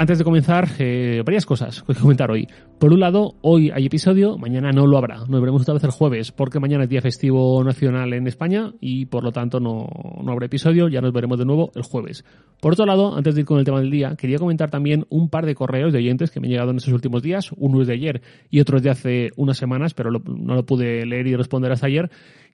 Antes 0.00 0.16
de 0.16 0.24
comenzar, 0.24 0.66
eh, 0.78 1.22
varias 1.26 1.44
cosas 1.44 1.82
que 1.82 1.92
comentar 1.94 2.30
hoy. 2.30 2.48
Por 2.78 2.90
un 2.90 3.00
lado, 3.00 3.34
hoy 3.42 3.70
hay 3.70 3.84
episodio, 3.84 4.38
mañana 4.38 4.70
no 4.72 4.86
lo 4.86 4.96
habrá. 4.96 5.26
Nos 5.28 5.42
veremos 5.42 5.60
otra 5.60 5.74
vez 5.74 5.84
el 5.84 5.90
jueves, 5.90 6.32
porque 6.32 6.58
mañana 6.58 6.84
es 6.84 6.88
día 6.88 7.02
festivo 7.02 7.62
nacional 7.62 8.14
en 8.14 8.26
España 8.26 8.72
y 8.80 9.04
por 9.04 9.22
lo 9.22 9.30
tanto 9.30 9.60
no, 9.60 9.90
no 10.24 10.32
habrá 10.32 10.46
episodio. 10.46 10.88
Ya 10.88 11.02
nos 11.02 11.12
veremos 11.12 11.38
de 11.38 11.44
nuevo 11.44 11.70
el 11.74 11.82
jueves. 11.82 12.24
Por 12.62 12.72
otro 12.72 12.86
lado, 12.86 13.14
antes 13.14 13.34
de 13.34 13.42
ir 13.42 13.46
con 13.46 13.58
el 13.58 13.66
tema 13.66 13.78
del 13.80 13.90
día, 13.90 14.16
quería 14.16 14.38
comentar 14.38 14.70
también 14.70 15.04
un 15.10 15.28
par 15.28 15.44
de 15.44 15.54
correos 15.54 15.92
de 15.92 15.98
oyentes 15.98 16.30
que 16.30 16.40
me 16.40 16.46
han 16.46 16.52
llegado 16.52 16.70
en 16.70 16.78
estos 16.78 16.94
últimos 16.94 17.22
días. 17.22 17.50
Uno 17.58 17.82
es 17.82 17.86
de 17.86 17.92
ayer 17.92 18.22
y 18.48 18.60
otro 18.60 18.78
es 18.78 18.82
de 18.82 18.88
hace 18.88 19.28
unas 19.36 19.58
semanas, 19.58 19.92
pero 19.92 20.10
no 20.10 20.54
lo 20.54 20.64
pude 20.64 21.04
leer 21.04 21.26
y 21.26 21.36
responder 21.36 21.72
hasta 21.72 21.88
ayer 21.88 22.10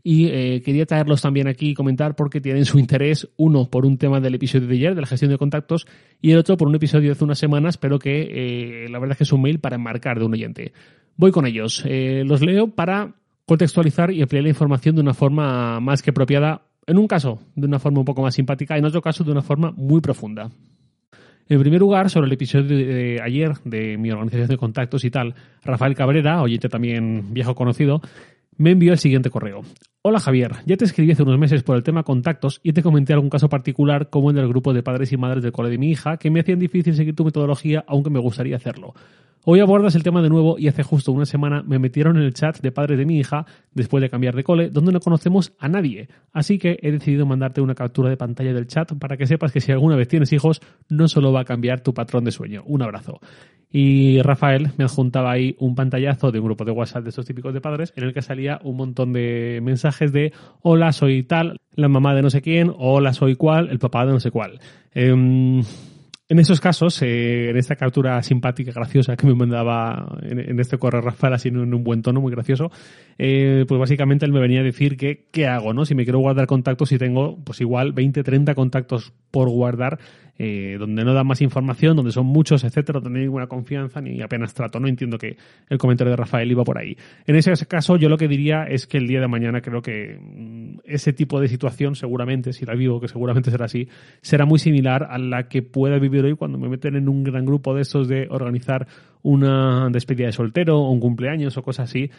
y 0.08 0.28
eh, 0.28 0.62
quería 0.64 0.86
traerlos 0.86 1.20
también 1.20 1.48
aquí 1.48 1.70
y 1.70 1.74
comentar 1.74 2.14
porque 2.14 2.40
tienen 2.40 2.64
su 2.64 2.78
interés, 2.78 3.28
uno 3.36 3.68
por 3.68 3.84
un 3.84 3.98
tema 3.98 4.20
del 4.20 4.36
episodio 4.36 4.68
de 4.68 4.76
ayer, 4.76 4.94
de 4.94 5.00
la 5.00 5.06
gestión 5.08 5.32
de 5.32 5.36
contactos, 5.36 5.84
y 6.22 6.30
el 6.30 6.38
otro 6.38 6.56
por 6.56 6.68
un 6.68 6.76
episodio 6.76 7.08
de 7.08 7.12
hace 7.14 7.24
unas 7.24 7.40
semanas, 7.40 7.76
pero 7.76 7.98
que 7.98 8.28
eh, 8.84 8.88
la 8.88 9.00
verdad 9.00 9.14
es 9.14 9.18
que 9.18 9.24
es 9.24 9.32
un 9.32 9.42
mail 9.42 9.58
para 9.58 9.74
enmarcar 9.74 10.20
de 10.20 10.24
un 10.24 10.32
oyente. 10.32 10.72
Voy 11.16 11.32
con 11.32 11.44
ellos. 11.44 11.82
Eh, 11.84 12.22
los 12.24 12.40
leo 12.40 12.68
para 12.68 13.16
contextualizar 13.46 14.12
y 14.12 14.22
ampliar 14.22 14.44
la 14.44 14.50
información 14.50 14.94
de 14.94 15.00
una 15.00 15.12
forma 15.12 15.80
más 15.80 16.02
que 16.02 16.10
apropiada, 16.10 16.62
en 16.86 16.98
un 16.98 17.08
caso 17.08 17.40
de 17.56 17.66
una 17.66 17.80
forma 17.80 17.98
un 17.98 18.04
poco 18.04 18.22
más 18.22 18.36
simpática, 18.36 18.78
en 18.78 18.84
otro 18.84 19.02
caso 19.02 19.24
de 19.24 19.32
una 19.32 19.42
forma 19.42 19.72
muy 19.72 20.00
profunda. 20.00 20.52
En 21.48 21.58
primer 21.58 21.80
lugar, 21.80 22.10
sobre 22.10 22.28
el 22.28 22.32
episodio 22.32 22.76
de 22.76 23.20
ayer 23.20 23.54
de 23.64 23.98
mi 23.98 24.12
organización 24.12 24.46
de 24.46 24.56
contactos 24.56 25.04
y 25.04 25.10
tal, 25.10 25.34
Rafael 25.64 25.96
Cabrera, 25.96 26.42
oyente 26.42 26.68
también 26.68 27.34
viejo 27.34 27.56
conocido, 27.56 28.00
me 28.58 28.70
envió 28.70 28.92
el 28.92 28.98
siguiente 28.98 29.30
correo. 29.30 29.62
Hola 30.08 30.20
Javier, 30.20 30.52
ya 30.66 30.76
te 30.76 30.84
escribí 30.84 31.10
hace 31.10 31.24
unos 31.24 31.36
meses 31.36 31.64
por 31.64 31.74
el 31.74 31.82
tema 31.82 32.04
contactos 32.04 32.60
y 32.62 32.72
te 32.72 32.80
comenté 32.80 33.12
algún 33.12 33.28
caso 33.28 33.48
particular 33.48 34.08
como 34.08 34.30
el 34.30 34.36
del 34.36 34.46
grupo 34.46 34.72
de 34.72 34.84
padres 34.84 35.10
y 35.10 35.16
madres 35.16 35.42
del 35.42 35.50
cole 35.50 35.68
de 35.68 35.78
mi 35.78 35.90
hija 35.90 36.16
que 36.16 36.30
me 36.30 36.38
hacían 36.38 36.60
difícil 36.60 36.94
seguir 36.94 37.16
tu 37.16 37.24
metodología 37.24 37.84
aunque 37.88 38.08
me 38.08 38.20
gustaría 38.20 38.54
hacerlo. 38.54 38.94
Hoy 39.48 39.60
abordas 39.60 39.94
el 39.94 40.02
tema 40.02 40.22
de 40.22 40.28
nuevo 40.28 40.58
y 40.58 40.66
hace 40.66 40.82
justo 40.82 41.12
una 41.12 41.24
semana 41.24 41.62
me 41.62 41.78
metieron 41.78 42.16
en 42.16 42.24
el 42.24 42.34
chat 42.34 42.60
de 42.60 42.72
padres 42.72 42.98
de 42.98 43.06
mi 43.06 43.16
hija 43.16 43.46
después 43.74 44.02
de 44.02 44.10
cambiar 44.10 44.34
de 44.34 44.42
cole 44.42 44.70
donde 44.70 44.90
no 44.90 44.98
conocemos 44.98 45.52
a 45.60 45.68
nadie. 45.68 46.08
Así 46.32 46.58
que 46.58 46.78
he 46.82 46.90
decidido 46.90 47.26
mandarte 47.26 47.60
una 47.60 47.76
captura 47.76 48.10
de 48.10 48.16
pantalla 48.16 48.52
del 48.52 48.66
chat 48.66 48.92
para 48.98 49.16
que 49.16 49.26
sepas 49.26 49.52
que 49.52 49.60
si 49.60 49.70
alguna 49.70 49.94
vez 49.94 50.08
tienes 50.08 50.32
hijos 50.32 50.60
no 50.88 51.06
solo 51.06 51.32
va 51.32 51.42
a 51.42 51.44
cambiar 51.44 51.80
tu 51.80 51.94
patrón 51.94 52.24
de 52.24 52.32
sueño. 52.32 52.64
Un 52.66 52.82
abrazo. 52.82 53.20
Y 53.70 54.20
Rafael 54.22 54.72
me 54.78 54.84
adjuntaba 54.84 55.30
ahí 55.30 55.54
un 55.60 55.76
pantallazo 55.76 56.32
de 56.32 56.40
un 56.40 56.46
grupo 56.46 56.64
de 56.64 56.72
WhatsApp 56.72 57.04
de 57.04 57.10
estos 57.10 57.26
típicos 57.26 57.54
de 57.54 57.60
padres 57.60 57.92
en 57.94 58.02
el 58.02 58.12
que 58.12 58.22
salía 58.22 58.58
un 58.64 58.76
montón 58.76 59.12
de 59.12 59.60
mensajes 59.62 59.95
de 59.98 60.32
hola 60.62 60.92
soy 60.92 61.22
tal, 61.22 61.58
la 61.74 61.88
mamá 61.88 62.14
de 62.14 62.22
no 62.22 62.30
sé 62.30 62.42
quién, 62.42 62.72
hola 62.76 63.12
soy 63.12 63.36
cual, 63.36 63.68
el 63.70 63.78
papá 63.78 64.04
de 64.06 64.12
no 64.12 64.20
sé 64.20 64.30
cuál. 64.30 64.60
Em, 64.92 65.62
en 66.28 66.38
esos 66.40 66.60
casos, 66.60 67.00
eh, 67.02 67.50
en 67.50 67.56
esta 67.56 67.76
captura 67.76 68.20
simpática, 68.22 68.72
graciosa 68.72 69.16
que 69.16 69.26
me 69.26 69.34
mandaba 69.34 70.18
en, 70.22 70.58
este 70.58 70.76
correo 70.76 71.00
Rafael, 71.00 71.34
así 71.34 71.48
en 71.48 71.72
un 71.72 71.84
buen 71.84 72.02
tono, 72.02 72.20
muy 72.20 72.32
gracioso, 72.32 72.70
eh, 73.18 73.64
pues 73.66 73.78
básicamente 73.78 74.26
él 74.26 74.32
me 74.32 74.40
venía 74.40 74.60
a 74.60 74.64
decir 74.64 74.96
que 74.96 75.26
qué 75.30 75.46
hago, 75.46 75.72
¿no? 75.72 75.84
Si 75.84 75.94
me 75.94 76.04
quiero 76.04 76.18
guardar 76.18 76.46
contactos 76.46 76.92
y 76.92 76.98
tengo, 76.98 77.38
pues 77.44 77.60
igual 77.60 77.92
20, 77.92 78.22
30 78.22 78.54
contactos 78.54 79.12
por 79.30 79.48
guardar, 79.48 79.98
eh, 80.38 80.76
donde 80.78 81.02
no 81.02 81.14
da 81.14 81.24
más 81.24 81.40
información, 81.40 81.96
donde 81.96 82.12
son 82.12 82.26
muchos, 82.26 82.62
etcétera, 82.62 83.00
no 83.00 83.08
hay 83.08 83.22
ninguna 83.22 83.46
confianza 83.46 84.02
ni 84.02 84.20
apenas 84.20 84.52
trato. 84.52 84.78
No 84.78 84.86
entiendo 84.86 85.16
que 85.16 85.36
el 85.70 85.78
comentario 85.78 86.10
de 86.10 86.16
Rafael 86.16 86.50
iba 86.50 86.62
por 86.62 86.78
ahí. 86.78 86.96
En 87.26 87.36
ese 87.36 87.52
caso, 87.66 87.96
yo 87.96 88.10
lo 88.10 88.18
que 88.18 88.28
diría 88.28 88.64
es 88.64 88.86
que 88.86 88.98
el 88.98 89.06
día 89.06 89.20
de 89.20 89.28
mañana 89.28 89.62
creo 89.62 89.80
que 89.80 90.18
mm, 90.20 90.80
ese 90.84 91.14
tipo 91.14 91.40
de 91.40 91.48
situación, 91.48 91.94
seguramente, 91.94 92.52
si 92.52 92.66
la 92.66 92.74
vivo, 92.74 93.00
que 93.00 93.08
seguramente 93.08 93.50
será 93.50 93.64
así, 93.64 93.88
será 94.20 94.44
muy 94.44 94.58
similar 94.58 95.06
a 95.10 95.16
la 95.16 95.48
que 95.48 95.62
pueda 95.62 95.98
vivir 95.98 96.24
hoy 96.24 96.34
cuando 96.34 96.58
me 96.58 96.68
meten 96.68 96.96
en 96.96 97.08
un 97.08 97.24
gran 97.24 97.46
grupo 97.46 97.74
de 97.74 97.80
estos 97.82 98.06
de 98.06 98.26
organizar 98.28 98.86
una 99.22 99.88
despedida 99.90 100.26
de 100.26 100.32
soltero 100.32 100.78
o 100.78 100.90
un 100.90 101.00
cumpleaños 101.00 101.56
o 101.56 101.62
cosas 101.62 101.88
así, 101.90 102.10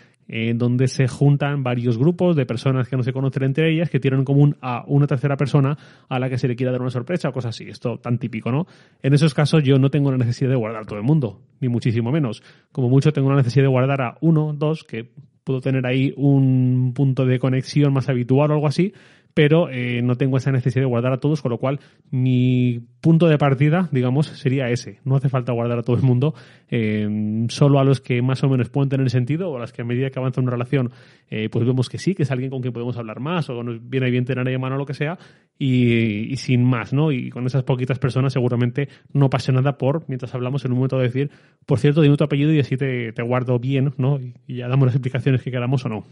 donde 0.55 0.86
se 0.87 1.07
juntan 1.07 1.63
varios 1.63 1.97
grupos 1.97 2.35
de 2.35 2.45
personas 2.45 2.87
que 2.87 2.97
no 2.97 3.03
se 3.03 3.13
conocen 3.13 3.43
entre 3.43 3.71
ellas, 3.71 3.89
que 3.89 3.99
tienen 3.99 4.19
en 4.19 4.25
común 4.25 4.57
a 4.61 4.83
una 4.87 5.07
tercera 5.07 5.37
persona 5.37 5.77
a 6.09 6.19
la 6.19 6.29
que 6.29 6.37
se 6.37 6.47
le 6.47 6.55
quiera 6.55 6.71
dar 6.71 6.81
una 6.81 6.89
sorpresa 6.89 7.29
o 7.29 7.33
cosas 7.33 7.55
así. 7.55 7.69
Esto 7.69 7.97
tan 7.97 8.17
típico, 8.17 8.51
¿no? 8.51 8.67
En 9.01 9.13
esos 9.13 9.33
casos 9.33 9.63
yo 9.63 9.77
no 9.77 9.89
tengo 9.89 10.11
la 10.11 10.17
necesidad 10.17 10.49
de 10.49 10.55
guardar 10.55 10.85
todo 10.85 10.97
el 10.97 11.05
mundo, 11.05 11.41
ni 11.59 11.69
muchísimo 11.69 12.11
menos. 12.11 12.43
Como 12.71 12.89
mucho 12.89 13.13
tengo 13.13 13.29
la 13.29 13.37
necesidad 13.37 13.63
de 13.63 13.69
guardar 13.69 14.01
a 14.01 14.17
uno, 14.21 14.53
dos, 14.53 14.83
que 14.83 15.11
puedo 15.43 15.61
tener 15.61 15.85
ahí 15.85 16.13
un 16.17 16.91
punto 16.93 17.25
de 17.25 17.39
conexión 17.39 17.93
más 17.93 18.09
habitual 18.09 18.51
o 18.51 18.55
algo 18.55 18.67
así, 18.67 18.93
pero 19.37 19.69
eh, 19.69 20.01
no 20.01 20.15
tengo 20.15 20.37
esa 20.37 20.51
necesidad 20.51 20.81
de 20.81 20.87
guardar 20.87 21.13
a 21.13 21.19
todos, 21.19 21.43
con 21.43 21.51
lo 21.51 21.59
cual 21.59 21.79
mi 22.09 22.79
punto 23.01 23.27
de 23.27 23.37
partida, 23.37 23.87
digamos, 23.91 24.25
sería 24.25 24.67
ese. 24.71 24.99
No 25.03 25.15
hace 25.15 25.29
falta 25.29 25.53
guardar 25.53 25.77
a 25.77 25.83
todo 25.83 25.95
el 25.95 26.01
mundo, 26.01 26.33
eh, 26.71 27.45
solo 27.49 27.77
a 27.77 27.83
los 27.83 28.01
que 28.01 28.23
más 28.23 28.43
o 28.43 28.49
menos 28.49 28.71
pueden 28.71 28.89
tener 28.89 29.07
sentido 29.11 29.51
o 29.51 29.57
a 29.57 29.59
las 29.59 29.73
que 29.73 29.83
a 29.83 29.85
medida 29.85 30.09
que 30.09 30.17
avanza 30.17 30.41
una 30.41 30.49
relación, 30.49 30.89
eh, 31.29 31.49
pues 31.51 31.67
vemos 31.67 31.87
que 31.87 31.99
sí, 31.99 32.15
que 32.15 32.23
es 32.23 32.31
alguien 32.31 32.49
con 32.49 32.61
quien 32.61 32.73
podemos 32.73 32.97
hablar 32.97 33.19
más 33.19 33.47
o 33.51 33.61
nos 33.61 33.87
viene 33.87 34.09
bien 34.09 34.25
tener 34.25 34.47
ahí 34.47 34.57
mano 34.57 34.73
o 34.73 34.79
lo 34.79 34.87
que 34.87 34.95
sea, 34.95 35.19
y, 35.59 36.35
sin 36.37 36.63
más, 36.63 36.91
¿no? 36.91 37.11
Y 37.11 37.29
con 37.29 37.45
esas 37.45 37.61
poquitas 37.61 37.99
personas 37.99 38.33
seguramente 38.33 38.89
no 39.13 39.29
pase 39.29 39.51
nada 39.51 39.77
por, 39.77 40.03
mientras 40.07 40.33
hablamos 40.33 40.65
en 40.65 40.71
un 40.71 40.79
momento 40.79 40.97
de 40.97 41.03
decir, 41.03 41.29
por 41.67 41.77
cierto, 41.77 42.01
dime 42.01 42.17
tu 42.17 42.23
apellido 42.23 42.51
y 42.53 42.59
así 42.59 42.75
te, 42.75 43.11
guardo 43.21 43.59
bien, 43.59 43.93
¿no? 43.97 44.19
y 44.19 44.55
ya 44.55 44.67
damos 44.67 44.87
las 44.87 44.95
explicaciones 44.95 45.43
que 45.43 45.51
queramos 45.51 45.85
o 45.85 45.89
no. 45.89 46.05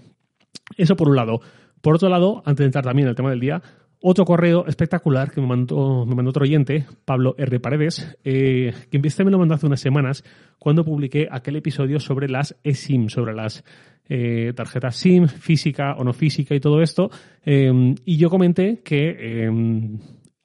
Eso 0.78 0.96
por 0.96 1.10
un 1.10 1.16
lado. 1.16 1.42
Por 1.86 1.94
otro 1.94 2.10
lado, 2.10 2.42
antes 2.48 2.64
de 2.64 2.66
entrar 2.66 2.84
también 2.84 3.08
el 3.08 3.14
tema 3.14 3.30
del 3.30 3.40
día, 3.40 3.62
otro 4.02 4.26
correo 4.26 4.66
espectacular 4.66 5.30
que 5.30 5.40
me 5.40 5.46
mandó, 5.46 6.04
me 6.08 6.16
mandó 6.16 6.32
otro 6.32 6.42
oyente, 6.42 6.88
Pablo 7.06 7.36
R. 7.38 7.60
Paredes, 7.60 8.18
eh, 8.24 8.74
que 8.90 9.00
este 9.04 9.24
me 9.24 9.30
lo 9.30 9.38
mandó 9.38 9.54
hace 9.54 9.68
unas 9.68 9.82
semanas 9.82 10.24
cuando 10.58 10.84
publiqué 10.84 11.28
aquel 11.30 11.58
episodio 11.58 12.00
sobre 12.00 12.28
las 12.28 12.56
eSIM, 12.64 13.10
sobre 13.10 13.36
las 13.36 13.64
eh, 14.10 14.52
tarjetas 14.56 14.96
SIM, 14.96 15.28
física 15.28 15.94
o 15.96 16.04
no 16.04 16.14
física 16.14 16.56
y 16.56 16.60
todo 16.60 16.82
esto. 16.82 17.12
Eh, 17.46 17.94
y 18.04 18.18
yo 18.18 18.32
comenté 18.32 18.82
que 18.84 19.48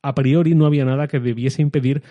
a 0.03 0.15
priori 0.15 0.55
no 0.55 0.67
había 0.67 0.84
nada 0.84 1.09
que 1.09 1.21
debiese 1.21 1.62
impedir 1.62 2.03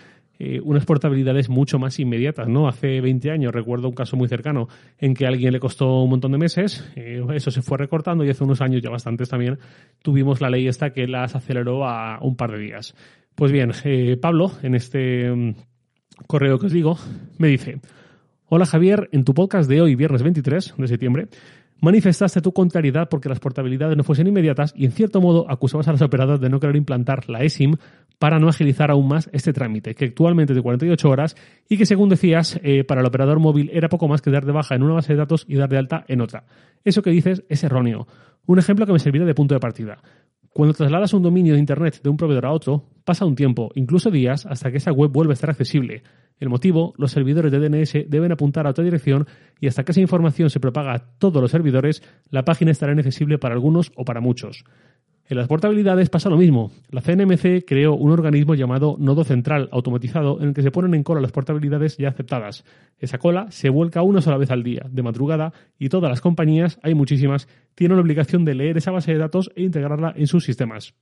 eh, 0.42 0.58
unas 0.64 0.86
portabilidades 0.86 1.50
mucho 1.50 1.78
más 1.78 1.98
inmediatas, 1.98 2.48
¿no? 2.48 2.66
Hace 2.66 3.02
20 3.02 3.30
años 3.30 3.52
recuerdo 3.52 3.88
un 3.88 3.94
caso 3.94 4.16
muy 4.16 4.26
cercano 4.26 4.68
en 4.96 5.12
que 5.12 5.26
a 5.26 5.28
alguien 5.28 5.52
le 5.52 5.60
costó 5.60 6.02
un 6.02 6.08
montón 6.08 6.32
de 6.32 6.38
meses, 6.38 6.90
eh, 6.96 7.22
eso 7.34 7.50
se 7.50 7.60
fue 7.60 7.76
recortando 7.76 8.24
y 8.24 8.30
hace 8.30 8.42
unos 8.42 8.62
años, 8.62 8.80
ya 8.80 8.88
bastantes 8.88 9.28
también, 9.28 9.58
tuvimos 10.00 10.40
la 10.40 10.48
ley 10.48 10.66
esta 10.66 10.94
que 10.94 11.06
las 11.06 11.36
aceleró 11.36 11.86
a 11.86 12.18
un 12.22 12.36
par 12.36 12.52
de 12.52 12.58
días. 12.58 12.94
Pues 13.34 13.52
bien, 13.52 13.72
eh, 13.84 14.16
Pablo, 14.16 14.50
en 14.62 14.74
este 14.74 15.30
mm, 15.30 15.54
correo 16.26 16.58
que 16.58 16.66
os 16.66 16.72
digo, 16.72 16.96
me 17.36 17.48
dice, 17.48 17.78
Hola 18.48 18.64
Javier, 18.64 19.10
en 19.12 19.24
tu 19.24 19.34
podcast 19.34 19.68
de 19.68 19.82
hoy, 19.82 19.94
viernes 19.94 20.22
23 20.22 20.74
de 20.78 20.88
septiembre, 20.88 21.28
manifestaste 21.80 22.40
tu 22.40 22.52
contrariedad 22.52 23.08
porque 23.08 23.28
las 23.28 23.40
portabilidades 23.40 23.96
no 23.96 24.04
fuesen 24.04 24.26
inmediatas 24.26 24.72
y 24.74 24.84
en 24.84 24.92
cierto 24.92 25.20
modo 25.20 25.50
acusabas 25.50 25.88
a 25.88 25.92
las 25.92 26.02
operadoras 26.02 26.40
de 26.40 26.48
no 26.48 26.60
querer 26.60 26.76
implantar 26.76 27.28
la 27.28 27.42
eSIM 27.42 27.76
para 28.20 28.38
no 28.38 28.50
agilizar 28.50 28.90
aún 28.90 29.08
más 29.08 29.30
este 29.32 29.54
trámite, 29.54 29.94
que 29.94 30.04
actualmente 30.04 30.52
es 30.52 30.56
de 30.56 30.62
48 30.62 31.08
horas 31.08 31.36
y 31.70 31.78
que 31.78 31.86
según 31.86 32.10
decías, 32.10 32.60
eh, 32.62 32.84
para 32.84 33.00
el 33.00 33.06
operador 33.06 33.40
móvil 33.40 33.70
era 33.72 33.88
poco 33.88 34.08
más 34.08 34.20
que 34.20 34.30
dar 34.30 34.44
de 34.44 34.52
baja 34.52 34.74
en 34.74 34.82
una 34.82 34.92
base 34.92 35.14
de 35.14 35.18
datos 35.18 35.46
y 35.48 35.56
dar 35.56 35.70
de 35.70 35.78
alta 35.78 36.04
en 36.06 36.20
otra. 36.20 36.44
Eso 36.84 37.00
que 37.00 37.08
dices 37.08 37.42
es 37.48 37.64
erróneo. 37.64 38.06
Un 38.44 38.58
ejemplo 38.58 38.84
que 38.84 38.92
me 38.92 38.98
servirá 38.98 39.24
de 39.24 39.34
punto 39.34 39.54
de 39.54 39.60
partida. 39.60 40.02
Cuando 40.52 40.74
trasladas 40.74 41.14
un 41.14 41.22
dominio 41.22 41.54
de 41.54 41.60
Internet 41.60 42.02
de 42.02 42.10
un 42.10 42.18
proveedor 42.18 42.44
a 42.44 42.52
otro, 42.52 42.90
pasa 43.06 43.24
un 43.24 43.36
tiempo, 43.36 43.70
incluso 43.74 44.10
días, 44.10 44.44
hasta 44.44 44.70
que 44.70 44.76
esa 44.76 44.92
web 44.92 45.10
vuelve 45.10 45.32
a 45.32 45.34
estar 45.34 45.48
accesible. 45.48 46.02
El 46.38 46.50
motivo, 46.50 46.92
los 46.98 47.12
servidores 47.12 47.50
de 47.50 47.58
DNS 47.58 48.04
deben 48.06 48.32
apuntar 48.32 48.66
a 48.66 48.70
otra 48.70 48.84
dirección 48.84 49.26
y 49.60 49.66
hasta 49.66 49.82
que 49.82 49.92
esa 49.92 50.00
información 50.02 50.50
se 50.50 50.60
propaga 50.60 50.92
a 50.92 50.98
todos 50.98 51.40
los 51.40 51.52
servidores, 51.52 52.02
la 52.28 52.44
página 52.44 52.70
estará 52.70 52.92
inaccesible 52.92 53.38
para 53.38 53.54
algunos 53.54 53.92
o 53.96 54.04
para 54.04 54.20
muchos. 54.20 54.64
En 55.30 55.36
las 55.36 55.46
portabilidades 55.46 56.10
pasa 56.10 56.28
lo 56.28 56.36
mismo. 56.36 56.72
La 56.90 57.02
CNMC 57.02 57.64
creó 57.64 57.94
un 57.94 58.10
organismo 58.10 58.56
llamado 58.56 58.96
Nodo 58.98 59.22
Central 59.22 59.68
automatizado 59.70 60.40
en 60.40 60.48
el 60.48 60.54
que 60.54 60.62
se 60.62 60.72
ponen 60.72 60.92
en 60.92 61.04
cola 61.04 61.20
las 61.20 61.30
portabilidades 61.30 61.96
ya 61.98 62.08
aceptadas. 62.08 62.64
Esa 62.98 63.18
cola 63.18 63.46
se 63.50 63.68
vuelca 63.68 64.02
una 64.02 64.22
sola 64.22 64.38
vez 64.38 64.50
al 64.50 64.64
día, 64.64 64.82
de 64.90 65.04
madrugada, 65.04 65.52
y 65.78 65.88
todas 65.88 66.10
las 66.10 66.20
compañías, 66.20 66.80
hay 66.82 66.94
muchísimas, 66.94 67.46
tienen 67.76 67.96
la 67.96 68.02
obligación 68.02 68.44
de 68.44 68.56
leer 68.56 68.76
esa 68.76 68.90
base 68.90 69.12
de 69.12 69.18
datos 69.18 69.52
e 69.54 69.62
integrarla 69.62 70.12
en 70.16 70.26
sus 70.26 70.42
sistemas. 70.42 70.94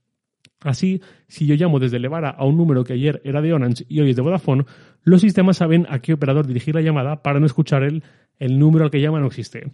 Así, 0.61 1.01
si 1.27 1.47
yo 1.47 1.55
llamo 1.55 1.79
desde 1.79 1.97
Levara 1.97 2.29
a 2.29 2.45
un 2.45 2.55
número 2.55 2.83
que 2.83 2.93
ayer 2.93 3.21
era 3.23 3.41
de 3.41 3.51
Orange 3.51 3.85
y 3.89 3.99
hoy 4.01 4.11
es 4.11 4.15
de 4.15 4.21
Vodafone, 4.21 4.65
los 5.01 5.21
sistemas 5.21 5.57
saben 5.57 5.87
a 5.89 5.99
qué 5.99 6.13
operador 6.13 6.45
dirigir 6.45 6.75
la 6.75 6.81
llamada 6.81 7.23
para 7.23 7.39
no 7.39 7.47
escuchar 7.47 7.81
el, 7.81 8.03
el 8.37 8.59
número 8.59 8.85
al 8.85 8.91
que 8.91 9.01
llama 9.01 9.19
no 9.19 9.25
existe. 9.25 9.71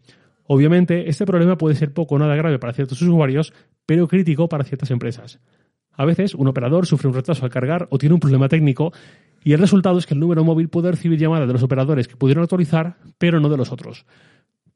Obviamente, 0.48 1.10
este 1.10 1.26
problema 1.26 1.58
puede 1.58 1.76
ser 1.76 1.94
poco 1.94 2.16
o 2.16 2.20
nada 2.20 2.36
grave 2.36 2.60
para 2.60 2.74
ciertos 2.74 3.02
usuarios, 3.02 3.54
pero 3.86 4.08
crítico 4.08 4.48
para 4.48 4.64
ciertas 4.64 4.92
empresas. 4.92 5.40
A 5.92 6.06
veces, 6.06 6.36
un 6.36 6.48
operador 6.48 6.86
sufre 6.86 7.08
un 7.08 7.14
retraso 7.14 7.46
al 7.46 7.52
cargar 7.52 7.88
o 7.90 7.98
tiene 7.98 8.14
un 8.14 8.20
problema 8.20 8.50
técnico 8.50 8.92
Y 9.44 9.54
el 9.54 9.60
resultado 9.60 10.00
es 10.00 10.08
que 10.08 10.16
el 10.16 10.20
número 10.20 10.44
móvil 10.44 10.70
puede 10.70 10.92
recibir 10.92 11.20
llamadas 11.20 11.48
de 11.48 11.54
los 11.54 11.62
operadores 11.62 12.08
que 12.08 12.16
pudieron 12.16 12.42
autorizar, 12.42 12.98
pero 13.20 13.40
no 13.40 13.48
de 13.48 13.58
los 13.58 13.72
otros. 13.72 14.06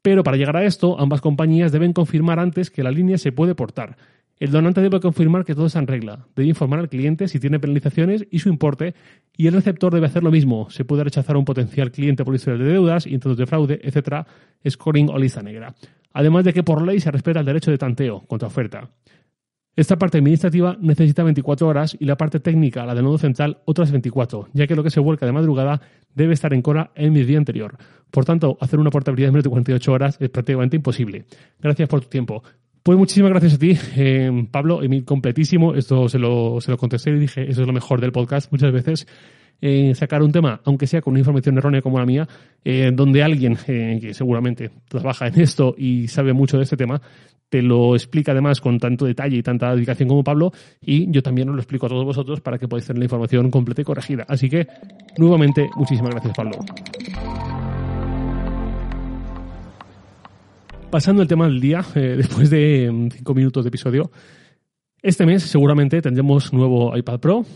Pero 0.00 0.22
para 0.22 0.36
llegar 0.36 0.56
a 0.56 0.64
esto, 0.64 0.98
ambas 0.98 1.20
compañías 1.20 1.72
deben 1.72 1.92
confirmar 1.92 2.38
antes 2.38 2.70
que 2.70 2.84
la 2.84 2.92
línea 2.92 3.18
se 3.18 3.32
puede 3.32 3.56
portar. 3.56 3.96
El 4.40 4.52
donante 4.52 4.80
debe 4.80 5.00
confirmar 5.00 5.44
que 5.44 5.54
todo 5.54 5.66
está 5.66 5.80
en 5.80 5.86
regla, 5.86 6.26
debe 6.34 6.48
informar 6.48 6.80
al 6.80 6.88
cliente 6.88 7.28
si 7.28 7.38
tiene 7.38 7.60
penalizaciones 7.60 8.26
y 8.30 8.38
su 8.38 8.48
importe, 8.48 8.94
y 9.36 9.46
el 9.46 9.52
receptor 9.52 9.92
debe 9.92 10.06
hacer 10.06 10.22
lo 10.22 10.30
mismo. 10.30 10.70
Se 10.70 10.86
puede 10.86 11.04
rechazar 11.04 11.36
a 11.36 11.38
un 11.38 11.44
potencial 11.44 11.92
cliente 11.92 12.24
por 12.24 12.34
historial 12.34 12.64
de 12.64 12.72
deudas, 12.72 13.06
intentos 13.06 13.36
de 13.36 13.44
fraude, 13.44 13.80
etc., 13.82 14.26
scoring 14.66 15.10
o 15.10 15.18
lista 15.18 15.42
negra. 15.42 15.74
Además 16.14 16.44
de 16.44 16.54
que 16.54 16.62
por 16.62 16.80
ley 16.80 17.00
se 17.00 17.10
respeta 17.10 17.40
el 17.40 17.46
derecho 17.46 17.70
de 17.70 17.76
tanteo 17.76 18.22
contra 18.26 18.48
oferta. 18.48 18.88
Esta 19.76 19.98
parte 19.98 20.16
administrativa 20.16 20.74
necesita 20.80 21.22
24 21.22 21.68
horas 21.68 21.94
y 22.00 22.06
la 22.06 22.16
parte 22.16 22.40
técnica, 22.40 22.86
la 22.86 22.94
del 22.94 23.04
nodo 23.04 23.18
central, 23.18 23.58
otras 23.66 23.90
24, 23.90 24.48
ya 24.54 24.66
que 24.66 24.74
lo 24.74 24.82
que 24.82 24.90
se 24.90 25.00
vuelca 25.00 25.26
de 25.26 25.32
madrugada 25.32 25.82
debe 26.14 26.32
estar 26.32 26.54
en 26.54 26.62
Cora 26.62 26.92
el 26.94 27.12
día 27.12 27.36
anterior. 27.36 27.76
Por 28.10 28.24
tanto, 28.24 28.56
hacer 28.60 28.80
una 28.80 28.90
portabilidad 28.90 29.28
en 29.28 29.34
menos 29.34 29.44
de 29.44 29.50
48 29.50 29.92
horas 29.92 30.16
es 30.18 30.30
prácticamente 30.30 30.76
imposible. 30.76 31.26
Gracias 31.60 31.88
por 31.90 32.00
tu 32.00 32.08
tiempo. 32.08 32.42
Pues 32.82 32.96
muchísimas 32.96 33.30
gracias 33.30 33.54
a 33.54 33.58
ti, 33.58 33.78
eh, 33.96 34.46
Pablo, 34.50 34.82
Emil, 34.82 35.04
completísimo. 35.04 35.74
Esto 35.74 36.08
se 36.08 36.18
lo, 36.18 36.60
se 36.60 36.70
lo 36.70 36.78
contesté 36.78 37.10
y 37.10 37.18
dije, 37.18 37.50
eso 37.50 37.60
es 37.60 37.66
lo 37.66 37.72
mejor 37.72 38.00
del 38.00 38.12
podcast 38.12 38.50
muchas 38.50 38.72
veces. 38.72 39.06
Eh, 39.62 39.94
sacar 39.94 40.22
un 40.22 40.32
tema, 40.32 40.60
aunque 40.64 40.86
sea 40.86 41.02
con 41.02 41.12
una 41.12 41.18
información 41.18 41.58
errónea 41.58 41.82
como 41.82 41.98
la 41.98 42.06
mía, 42.06 42.26
eh, 42.64 42.90
donde 42.94 43.22
alguien 43.22 43.58
eh, 43.66 43.98
que 44.00 44.14
seguramente 44.14 44.70
trabaja 44.88 45.26
en 45.26 45.38
esto 45.38 45.74
y 45.76 46.08
sabe 46.08 46.32
mucho 46.32 46.56
de 46.56 46.62
este 46.62 46.78
tema, 46.78 47.00
te 47.50 47.60
lo 47.60 47.94
explica 47.94 48.32
además 48.32 48.60
con 48.60 48.78
tanto 48.78 49.04
detalle 49.04 49.36
y 49.36 49.42
tanta 49.42 49.74
dedicación 49.74 50.08
como 50.08 50.24
Pablo, 50.24 50.52
y 50.80 51.10
yo 51.10 51.22
también 51.22 51.50
os 51.50 51.54
lo 51.54 51.60
explico 51.60 51.86
a 51.86 51.88
todos 51.90 52.04
vosotros 52.04 52.40
para 52.40 52.58
que 52.58 52.68
podáis 52.68 52.86
tener 52.86 53.00
la 53.00 53.04
información 53.04 53.50
completa 53.50 53.82
y 53.82 53.84
corregida. 53.84 54.24
Así 54.28 54.48
que, 54.48 54.66
nuevamente, 55.18 55.68
muchísimas 55.76 56.12
gracias, 56.12 56.34
Pablo. 56.34 56.56
Pasando 60.90 61.22
el 61.22 61.28
tema 61.28 61.46
del 61.46 61.60
día, 61.60 61.84
eh, 61.94 62.00
después 62.16 62.50
de 62.50 62.90
mm, 62.90 63.10
cinco 63.10 63.32
minutos 63.32 63.62
de 63.62 63.68
episodio, 63.68 64.10
este 65.00 65.24
mes 65.24 65.44
seguramente 65.44 66.02
tendremos 66.02 66.52
nuevo 66.52 66.96
iPad 66.96 67.20
Pro. 67.20 67.46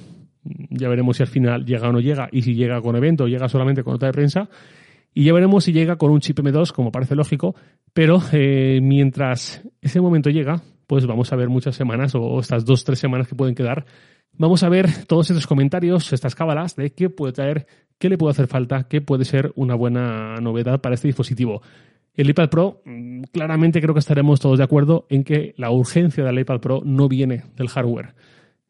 Ya 0.71 0.89
veremos 0.89 1.17
si 1.17 1.25
al 1.25 1.29
final 1.29 1.65
llega 1.65 1.89
o 1.89 1.93
no 1.93 1.99
llega 1.99 2.29
y 2.31 2.43
si 2.43 2.55
llega 2.55 2.81
con 2.81 2.95
evento 2.95 3.27
llega 3.27 3.49
solamente 3.49 3.83
con 3.83 3.95
nota 3.95 4.07
de 4.07 4.13
prensa. 4.13 4.49
Y 5.13 5.25
ya 5.25 5.33
veremos 5.33 5.65
si 5.65 5.73
llega 5.73 5.97
con 5.97 6.13
un 6.13 6.21
chip 6.21 6.39
M2, 6.39 6.73
como 6.73 6.93
parece 6.93 7.17
lógico, 7.17 7.57
pero 7.93 8.23
eh, 8.33 8.79
mientras 8.81 9.63
ese 9.81 10.01
momento 10.01 10.31
llega, 10.31 10.63
pues 10.87 11.07
vamos 11.07 11.33
a 11.33 11.37
ver 11.37 11.49
muchas 11.49 11.75
semanas 11.75 12.15
o 12.15 12.39
estas 12.39 12.65
dos, 12.65 12.85
tres 12.85 13.01
semanas 13.01 13.27
que 13.27 13.35
pueden 13.35 13.55
quedar. 13.57 13.85
Vamos 14.33 14.63
a 14.63 14.69
ver 14.69 15.07
todos 15.07 15.31
estos 15.31 15.47
comentarios, 15.47 16.13
estas 16.13 16.35
cábalas 16.35 16.77
de 16.77 16.91
qué 16.91 17.11
puede 17.11 17.33
traer, 17.33 17.67
qué 17.99 18.09
le 18.09 18.19
puede 18.19 18.33
hacer 18.33 18.47
falta, 18.47 18.87
qué 18.89 19.01
puede 19.01 19.25
ser 19.25 19.53
una 19.57 19.75
buena 19.75 20.37
novedad 20.37 20.81
para 20.81 20.95
este 20.95 21.09
dispositivo. 21.09 21.63
El 22.15 22.31
iPad 22.31 22.49
Pro, 22.49 22.83
mm, 22.85 23.23
claramente 23.33 23.81
creo 23.81 23.93
que 23.93 24.01
estaremos 24.01 24.41
todos 24.41 24.59
de 24.59 24.65
acuerdo 24.65 25.07
en 25.09 25.25
que 25.25 25.55
la 25.57 25.71
urgencia 25.71 26.25
del 26.25 26.39
iPad 26.39 26.61
Pro 26.61 26.83
no 26.85 27.09
viene 27.09 27.43
del 27.57 27.69
hardware. 27.69 28.15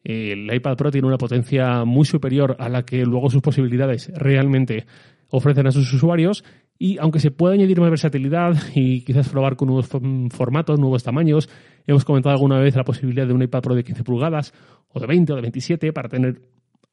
El 0.03 0.53
iPad 0.53 0.75
Pro 0.75 0.91
tiene 0.91 1.07
una 1.07 1.17
potencia 1.17 1.83
muy 1.85 2.05
superior 2.05 2.55
a 2.59 2.69
la 2.69 2.83
que 2.83 3.05
luego 3.05 3.29
sus 3.29 3.41
posibilidades 3.41 4.11
realmente 4.15 4.85
ofrecen 5.29 5.67
a 5.67 5.71
sus 5.71 5.91
usuarios 5.93 6.43
y 6.77 6.97
aunque 6.97 7.19
se 7.19 7.31
puede 7.31 7.55
añadir 7.55 7.79
más 7.79 7.89
versatilidad 7.89 8.55
y 8.75 9.01
quizás 9.01 9.29
probar 9.29 9.55
con 9.55 9.67
nuevos 9.67 9.87
formatos, 10.31 10.79
nuevos 10.79 11.03
tamaños, 11.03 11.49
hemos 11.87 12.03
comentado 12.03 12.33
alguna 12.33 12.59
vez 12.59 12.75
la 12.75 12.83
posibilidad 12.83 13.25
de 13.27 13.33
un 13.33 13.43
iPad 13.43 13.61
Pro 13.61 13.75
de 13.75 13.83
15 13.83 14.03
pulgadas 14.03 14.53
o 14.89 14.99
de 14.99 15.07
20 15.07 15.33
o 15.33 15.35
de 15.35 15.41
27 15.43 15.93
para 15.93 16.09
tener 16.09 16.41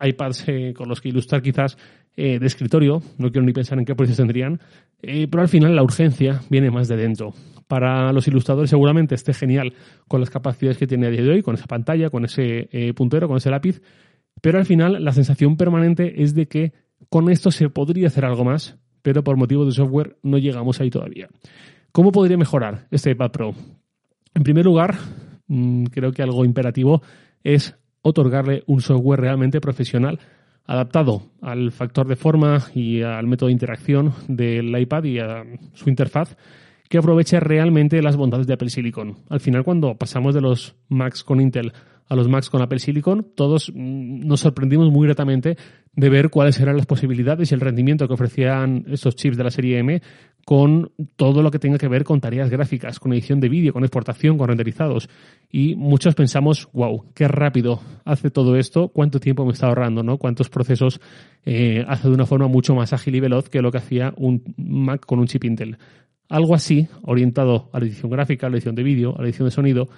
iPads 0.03 0.45
eh, 0.49 0.75
con 0.77 0.89
los 0.89 1.01
que 1.01 1.09
ilustrar 1.09 1.43
quizás 1.43 1.79
eh, 2.17 2.39
de 2.39 2.47
escritorio, 2.47 3.03
no 3.19 3.31
quiero 3.31 3.47
ni 3.47 3.53
pensar 3.53 3.79
en 3.79 3.85
qué 3.85 3.95
precios 3.95 4.19
tendrían, 4.19 4.61
eh, 5.03 5.29
pero 5.31 5.43
al 5.43 5.49
final 5.49 5.75
la 5.75 5.83
urgencia 5.83 6.41
viene 6.51 6.71
más 6.71 6.89
de 6.89 6.97
dentro. 6.97 7.33
Para 7.69 8.13
los 8.13 8.29
ilustradores 8.29 8.71
seguramente 8.71 9.15
esté 9.15 9.33
genial 9.33 9.73
con 10.09 10.21
las 10.21 10.31
capacidades 10.31 10.77
que 10.77 10.87
tiene 10.87 11.07
a 11.07 11.11
día 11.11 11.23
de 11.23 11.31
hoy, 11.31 11.43
con 11.43 11.55
esa 11.55 11.67
pantalla, 11.67 12.11
con 12.11 12.25
ese 12.25 12.69
puntero, 12.95 13.29
con 13.29 13.39
ese 13.39 13.51
lápiz, 13.51 13.81
pero 14.43 14.59
al 14.59 14.67
final 14.67 15.03
la 15.03 15.13
sensación 15.13 15.57
permanente 15.57 16.23
es 16.23 16.35
de 16.35 16.49
que 16.49 16.73
con 17.09 17.31
esto 17.31 17.51
se 17.51 17.71
podría 17.71 18.09
hacer 18.09 18.25
algo 18.27 18.45
más, 18.45 18.77
pero 19.01 19.25
por 19.25 19.37
motivo 19.37 19.65
de 19.65 19.73
software 19.73 20.17
no 20.23 20.37
llegamos 20.39 20.81
ahí 20.81 20.91
todavía. 20.91 21.29
¿Cómo 21.93 22.13
podría 22.13 22.37
mejorar 22.37 22.87
este 22.91 23.11
iPad 23.11 23.31
Pro? 23.31 23.55
En 24.35 24.43
primer 24.43 24.65
lugar, 24.65 24.97
mm, 25.47 25.85
creo 25.85 26.13
que 26.13 26.23
algo 26.23 26.45
imperativo 26.45 27.03
es 27.45 27.77
otorgarle 28.03 28.63
un 28.67 28.81
software 28.81 29.21
realmente 29.21 29.61
profesional 29.61 30.19
adaptado 30.67 31.31
al 31.41 31.73
factor 31.73 32.07
de 32.07 32.17
forma 32.17 32.63
y 32.75 33.03
al 33.03 33.27
método 33.27 33.49
de 33.49 33.53
interacción 33.53 34.13
del 34.29 34.77
iPad 34.79 35.05
y 35.05 35.19
a 35.19 35.45
su 35.75 35.89
interfaz 35.89 36.37
que 36.89 36.99
aproveche 36.99 37.41
realmente 37.41 38.03
las 38.03 38.17
bondades 38.17 38.47
de 38.47 38.53
Apple 38.53 38.69
Silicon. 38.69 39.17
Al 39.31 39.41
final, 39.41 39.65
cuando 39.65 39.97
pasamos 39.97 40.35
de 40.35 40.43
los 40.43 40.77
Macs 40.89 41.25
con 41.25 41.41
Intel 41.41 41.73
a 42.13 42.15
los 42.15 42.29
Macs 42.29 42.51
con 42.51 42.61
Apple 42.61 42.79
Silicon, 42.79 43.27
todos 43.35 43.73
mm, 43.75 44.27
nos 44.27 44.41
sorprendimos 44.41 44.91
muy 44.91 45.07
gratamente 45.07 45.57
de 45.95 46.11
ver 46.11 46.29
cuáles 46.29 46.61
eran 46.61 46.77
las 46.77 46.85
posibilidades 46.85 47.51
y 47.51 47.55
el 47.55 47.61
rendimiento 47.61 48.07
que 48.07 48.13
ofrecían 48.13 48.85
estos 48.89 49.17
chips 49.17 49.39
de 49.39 49.45
la 49.45 49.51
serie 49.51 49.79
M 49.79 50.03
con 50.45 50.91
todo 51.17 51.43
lo 51.43 51.51
que 51.51 51.59
tenga 51.59 51.79
que 51.79 51.89
ver 51.89 52.05
con 52.05 52.21
tareas 52.21 52.51
gráficas, 52.51 53.01
con 53.01 53.15
edición 53.15 53.41
de 53.41 53.49
vídeo, 53.49 53.73
con 53.73 53.83
exportación, 53.83 54.37
con 54.37 54.49
renderizados. 54.49 55.09
Y 55.51 55.75
muchos 55.75 56.15
pensamos, 56.15 56.69
wow, 56.75 57.07
qué 57.15 57.29
rápido 57.29 57.81
hace 58.05 58.31
todo 58.31 58.57
esto, 58.57 58.89
cuánto 58.89 59.19
tiempo 59.19 59.47
me 59.47 59.53
está 59.53 59.69
ahorrando, 59.69 60.03
¿no? 60.03 60.19
Cuántos 60.19 60.51
procesos 60.51 61.01
eh, 61.47 61.83
hace 61.89 62.09
de 62.09 62.15
una 62.15 62.27
forma 62.27 62.47
mucho 62.47 62.75
más 62.75 62.93
ágil 62.93 63.15
y 63.15 63.21
veloz 63.21 63.49
que 63.49 63.63
lo 63.63 63.71
que 63.71 63.79
hacía 63.79 64.13
un 64.19 64.43
Mac 64.59 65.07
con 65.07 65.19
un 65.19 65.29
chip 65.29 65.45
Intel. 65.45 65.79
Algo 66.29 66.55
así, 66.55 66.89
orientado 67.03 67.69
a 67.73 67.79
la 67.79 67.87
edición 67.87 68.11
gráfica, 68.11 68.47
a 68.47 68.51
la 68.51 68.57
edición 68.57 68.75
de 68.75 68.83
vídeo, 68.83 69.15
a 69.17 69.21
la 69.21 69.29
edición 69.29 69.47
de 69.47 69.51
sonido, 69.51 69.89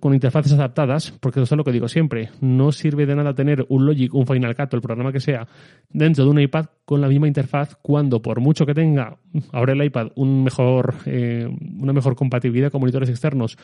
con 0.00 0.14
interfaces 0.14 0.52
adaptadas, 0.52 1.12
porque 1.20 1.40
eso 1.40 1.54
es 1.54 1.58
lo 1.58 1.64
que 1.64 1.72
digo 1.72 1.88
siempre, 1.88 2.30
no 2.40 2.72
sirve 2.72 3.06
de 3.06 3.16
nada 3.16 3.34
tener 3.34 3.66
un 3.68 3.86
Logic, 3.86 4.14
un 4.14 4.26
Final 4.26 4.56
Cut 4.56 4.72
o 4.72 4.76
el 4.76 4.82
programa 4.82 5.12
que 5.12 5.20
sea 5.20 5.46
dentro 5.90 6.24
de 6.24 6.30
un 6.30 6.40
iPad 6.40 6.66
con 6.84 7.00
la 7.00 7.08
misma 7.08 7.26
interfaz 7.26 7.76
cuando 7.82 8.22
por 8.22 8.40
mucho 8.40 8.64
que 8.64 8.74
tenga 8.74 9.18
ahora 9.52 9.72
el 9.72 9.82
iPad 9.82 10.08
un 10.14 10.44
mejor, 10.44 10.94
eh, 11.06 11.48
una 11.80 11.92
mejor 11.92 12.14
compatibilidad 12.16 12.70
con 12.70 12.80
monitores 12.80 13.10
externos 13.10 13.58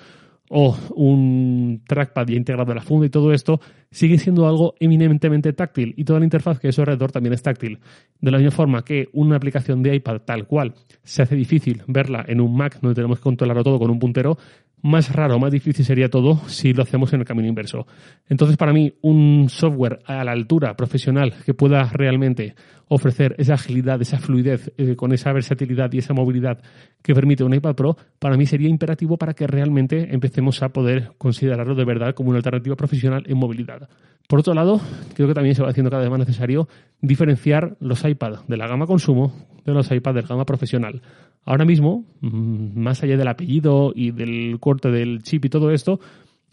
o 0.50 0.76
un 0.94 1.82
trackpad 1.87 2.26
ya 2.26 2.37
integrado 2.37 2.70
en 2.73 2.76
la 2.76 2.82
funda 2.82 3.06
y 3.06 3.11
todo 3.11 3.32
esto, 3.32 3.61
sigue 3.91 4.19
siendo 4.19 4.46
algo 4.46 4.75
eminentemente 4.79 5.52
táctil 5.52 5.94
y 5.96 6.05
toda 6.05 6.19
la 6.19 6.26
interfaz 6.26 6.58
que 6.58 6.69
es 6.69 6.79
alrededor 6.79 7.12
también 7.12 7.32
es 7.32 7.43
táctil. 7.43 7.79
De 8.20 8.31
la 8.31 8.38
misma 8.38 8.50
forma 8.50 8.85
que 8.85 9.08
una 9.12 9.36
aplicación 9.36 9.82
de 9.82 9.94
iPad 9.96 10.20
tal 10.24 10.46
cual 10.46 10.74
se 11.03 11.22
hace 11.22 11.34
difícil 11.34 11.82
verla 11.86 12.24
en 12.29 12.41
un 12.41 12.56
Mac 12.56 12.79
donde 12.81 12.94
tenemos 12.94 13.19
que 13.19 13.24
controlarlo 13.24 13.65
todo 13.65 13.79
con 13.79 13.91
un 13.91 13.98
puntero, 13.98 14.36
más 14.84 15.10
raro, 15.10 15.38
más 15.38 15.50
difícil 15.50 15.82
sería 15.82 16.10
todo 16.10 16.43
si 16.46 16.74
lo 16.74 16.82
hacemos 16.82 17.10
en 17.14 17.20
el 17.20 17.26
camino 17.26 17.48
inverso. 17.48 17.86
Entonces, 18.29 18.58
para 18.58 18.74
mí, 18.74 18.93
un 19.00 19.48
software 19.48 20.00
a 20.05 20.22
la 20.24 20.32
altura 20.32 20.76
profesional 20.76 21.32
que 21.46 21.55
pueda 21.55 21.84
realmente 21.84 22.55
ofrecer 22.88 23.34
esa 23.38 23.55
agilidad, 23.55 24.03
esa 24.03 24.19
fluidez, 24.19 24.74
eh, 24.76 24.94
con 24.94 25.14
esa 25.14 25.32
versatilidad 25.32 25.91
y 25.91 25.98
esa 25.98 26.12
movilidad 26.12 26.60
que 27.03 27.14
permite 27.14 27.44
un 27.44 27.55
iPad 27.55 27.74
Pro, 27.74 27.96
para 28.19 28.36
mí 28.36 28.44
sería 28.44 28.69
imperativo 28.69 29.17
para 29.17 29.32
que 29.32 29.46
realmente 29.46 30.12
empecemos 30.12 30.62
a 30.62 30.69
poder 30.69 31.12
considerarlo 31.17 31.74
de 31.74 31.86
verdad 31.86 32.14
como 32.14 32.29
una 32.29 32.38
alternativa 32.41 32.76
profesional 32.76 33.24
en 33.26 33.38
movilidad. 33.38 33.88
Por 34.29 34.41
otro 34.41 34.53
lado, 34.53 34.82
creo 35.14 35.29
que 35.29 35.34
también 35.34 35.55
se 35.55 35.62
va 35.62 35.70
haciendo 35.70 35.91
cada 35.91 36.03
vez 36.03 36.10
más 36.10 36.20
necesario 36.20 36.69
diferenciar 37.00 37.79
los 37.81 38.05
iPad 38.05 38.41
de 38.48 38.56
la 38.58 38.69
gama 38.69 38.86
consumo 38.86 39.32
de 39.64 39.72
los 39.72 39.90
iPad 39.90 40.14
de 40.14 40.22
gama 40.22 40.44
profesional. 40.44 41.02
Ahora 41.44 41.64
mismo, 41.64 42.04
mm, 42.20 42.78
más 42.78 43.02
allá 43.02 43.16
del 43.16 43.28
apellido 43.28 43.92
y 43.94 44.10
del 44.10 44.58
corte 44.60 44.90
del 44.90 45.22
chip 45.22 45.44
y 45.44 45.48
todo 45.48 45.70
esto, 45.70 46.00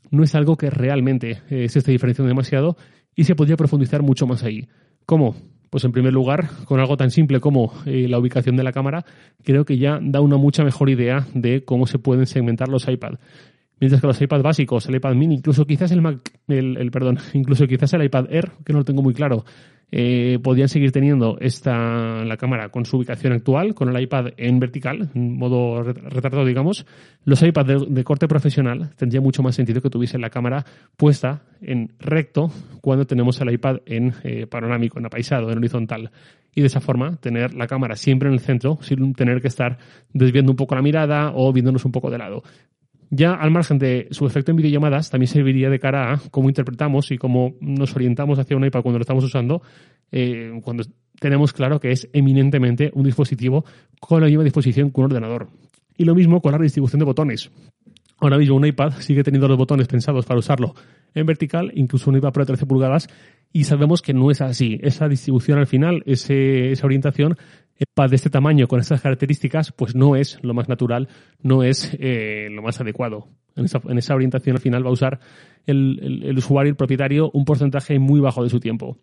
no 0.09 0.23
es 0.23 0.35
algo 0.35 0.57
que 0.57 0.69
realmente 0.69 1.41
eh, 1.49 1.69
se 1.69 1.79
esté 1.79 1.91
diferenciando 1.91 2.27
demasiado 2.27 2.77
y 3.15 3.23
se 3.23 3.35
podría 3.35 3.57
profundizar 3.57 4.03
mucho 4.03 4.27
más 4.27 4.43
ahí. 4.43 4.67
¿Cómo? 5.05 5.35
Pues 5.69 5.85
en 5.85 5.93
primer 5.93 6.11
lugar, 6.11 6.49
con 6.65 6.81
algo 6.81 6.97
tan 6.97 7.11
simple 7.11 7.39
como 7.39 7.73
eh, 7.85 8.07
la 8.09 8.19
ubicación 8.19 8.57
de 8.57 8.63
la 8.63 8.73
cámara, 8.73 9.05
creo 9.43 9.63
que 9.63 9.77
ya 9.77 9.99
da 10.01 10.19
una 10.19 10.35
mucha 10.35 10.63
mejor 10.63 10.89
idea 10.89 11.27
de 11.33 11.63
cómo 11.63 11.87
se 11.87 11.97
pueden 11.97 12.25
segmentar 12.25 12.67
los 12.67 12.87
iPad. 12.89 13.13
Mientras 13.79 14.01
que 14.01 14.07
los 14.07 14.21
iPad 14.21 14.41
básicos, 14.41 14.87
el 14.87 14.95
iPad 14.95 15.15
mini, 15.15 15.35
incluso 15.35 15.65
quizás 15.65 15.91
el 15.91 16.01
Mac, 16.01 16.19
el 16.49 16.91
perdón, 16.91 17.17
incluso 17.33 17.65
quizás 17.67 17.93
el 17.93 18.03
iPad 18.03 18.25
Air, 18.29 18.51
que 18.65 18.73
no 18.73 18.79
lo 18.79 18.85
tengo 18.85 19.01
muy 19.01 19.13
claro, 19.13 19.45
eh, 19.93 20.39
podían 20.41 20.69
seguir 20.69 20.93
teniendo 20.93 21.37
esta 21.41 22.23
la 22.23 22.37
cámara 22.37 22.69
con 22.69 22.85
su 22.85 22.97
ubicación 22.97 23.33
actual, 23.33 23.75
con 23.75 23.89
el 23.89 24.01
iPad 24.01 24.27
en 24.37 24.57
vertical, 24.57 25.09
en 25.13 25.37
modo 25.37 25.83
retratado, 25.83 26.45
digamos. 26.45 26.85
Los 27.25 27.43
iPads 27.43 27.93
de, 27.93 28.03
corte 28.05 28.27
profesional 28.27 28.91
tendría 28.95 29.19
mucho 29.19 29.43
más 29.43 29.55
sentido 29.55 29.81
que 29.81 29.89
tuviese 29.89 30.17
la 30.17 30.29
cámara 30.29 30.65
puesta 30.95 31.43
en 31.61 31.91
recto 31.99 32.49
cuando 32.79 33.05
tenemos 33.05 33.39
el 33.41 33.51
iPad 33.51 33.79
en 33.85 34.13
eh, 34.23 34.47
panorámico, 34.47 34.97
en 34.97 35.07
apaisado, 35.07 35.51
en 35.51 35.57
horizontal. 35.57 36.11
Y 36.55 36.61
de 36.61 36.67
esa 36.67 36.79
forma 36.79 37.17
tener 37.17 37.53
la 37.53 37.67
cámara 37.67 37.95
siempre 37.95 38.29
en 38.29 38.33
el 38.33 38.39
centro 38.39 38.77
sin 38.81 39.13
tener 39.13 39.41
que 39.41 39.49
estar 39.49 39.77
desviando 40.13 40.51
un 40.51 40.57
poco 40.57 40.75
la 40.75 40.81
mirada 40.81 41.31
o 41.35 41.51
viéndonos 41.51 41.83
un 41.83 41.91
poco 41.91 42.09
de 42.09 42.17
lado. 42.17 42.43
Ya 43.13 43.33
al 43.33 43.51
margen 43.51 43.77
de 43.77 44.07
su 44.11 44.25
efecto 44.25 44.51
en 44.51 44.57
videollamadas, 44.57 45.09
también 45.09 45.27
serviría 45.27 45.69
de 45.69 45.79
cara 45.79 46.13
a 46.13 46.21
cómo 46.31 46.47
interpretamos 46.47 47.11
y 47.11 47.17
cómo 47.17 47.55
nos 47.59 47.93
orientamos 47.93 48.39
hacia 48.39 48.55
un 48.55 48.63
iPad 48.63 48.81
cuando 48.81 48.99
lo 48.99 49.03
estamos 49.03 49.25
usando, 49.25 49.61
eh, 50.13 50.57
cuando 50.63 50.85
tenemos 51.19 51.51
claro 51.51 51.81
que 51.81 51.91
es 51.91 52.07
eminentemente 52.13 52.89
un 52.93 53.03
dispositivo 53.03 53.65
con 53.99 54.21
la 54.21 54.27
misma 54.27 54.45
disposición 54.45 54.91
que 54.91 55.01
un 55.01 55.07
ordenador. 55.07 55.49
Y 55.97 56.05
lo 56.05 56.15
mismo 56.15 56.41
con 56.41 56.53
la 56.53 56.57
distribución 56.57 56.99
de 56.99 57.05
botones. 57.05 57.51
Ahora 58.17 58.37
mismo 58.37 58.55
un 58.55 58.65
iPad 58.65 58.93
sigue 58.99 59.23
teniendo 59.23 59.49
los 59.49 59.57
botones 59.57 59.89
pensados 59.89 60.25
para 60.25 60.39
usarlo 60.39 60.73
en 61.13 61.25
vertical, 61.25 61.69
incluso 61.75 62.09
un 62.09 62.15
iPad 62.15 62.31
Pro 62.31 62.43
de 62.43 62.47
13 62.47 62.65
pulgadas, 62.65 63.09
y 63.53 63.65
sabemos 63.65 64.01
que 64.01 64.13
no 64.13 64.31
es 64.31 64.41
así. 64.41 64.79
Esa 64.81 65.07
distribución 65.07 65.59
al 65.59 65.67
final, 65.67 66.03
esa 66.05 66.85
orientación, 66.85 67.37
iPad 67.77 68.09
de 68.09 68.15
este 68.15 68.29
tamaño, 68.29 68.67
con 68.67 68.79
estas 68.79 69.01
características, 69.01 69.71
pues 69.71 69.95
no 69.95 70.15
es 70.15 70.39
lo 70.41 70.53
más 70.53 70.69
natural, 70.69 71.07
no 71.41 71.63
es 71.63 71.95
eh, 71.99 72.47
lo 72.51 72.61
más 72.61 72.79
adecuado. 72.79 73.27
En 73.55 73.65
esa, 73.65 74.15
orientación 74.15 74.55
al 74.55 74.61
final 74.61 74.85
va 74.85 74.89
a 74.89 74.93
usar 74.93 75.19
el, 75.65 76.21
el 76.23 76.37
usuario, 76.37 76.69
el 76.69 76.77
propietario, 76.77 77.29
un 77.33 77.43
porcentaje 77.43 77.99
muy 77.99 78.19
bajo 78.21 78.43
de 78.43 78.49
su 78.49 78.59
tiempo. 78.59 78.97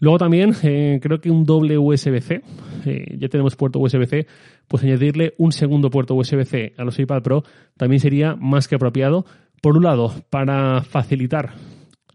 Luego 0.00 0.18
también 0.18 0.54
eh, 0.62 1.00
creo 1.02 1.20
que 1.20 1.30
un 1.30 1.44
doble 1.44 1.76
USB-C, 1.76 2.42
eh, 2.86 3.16
ya 3.18 3.28
tenemos 3.28 3.56
puerto 3.56 3.80
USB-C, 3.80 4.26
pues 4.68 4.84
añadirle 4.84 5.34
un 5.38 5.50
segundo 5.50 5.90
puerto 5.90 6.14
USB-C 6.14 6.74
a 6.76 6.84
los 6.84 6.98
iPad 6.98 7.22
Pro 7.22 7.42
también 7.76 8.00
sería 8.00 8.36
más 8.36 8.68
que 8.68 8.76
apropiado. 8.76 9.24
Por 9.60 9.76
un 9.76 9.82
lado, 9.82 10.12
para 10.30 10.82
facilitar 10.82 11.54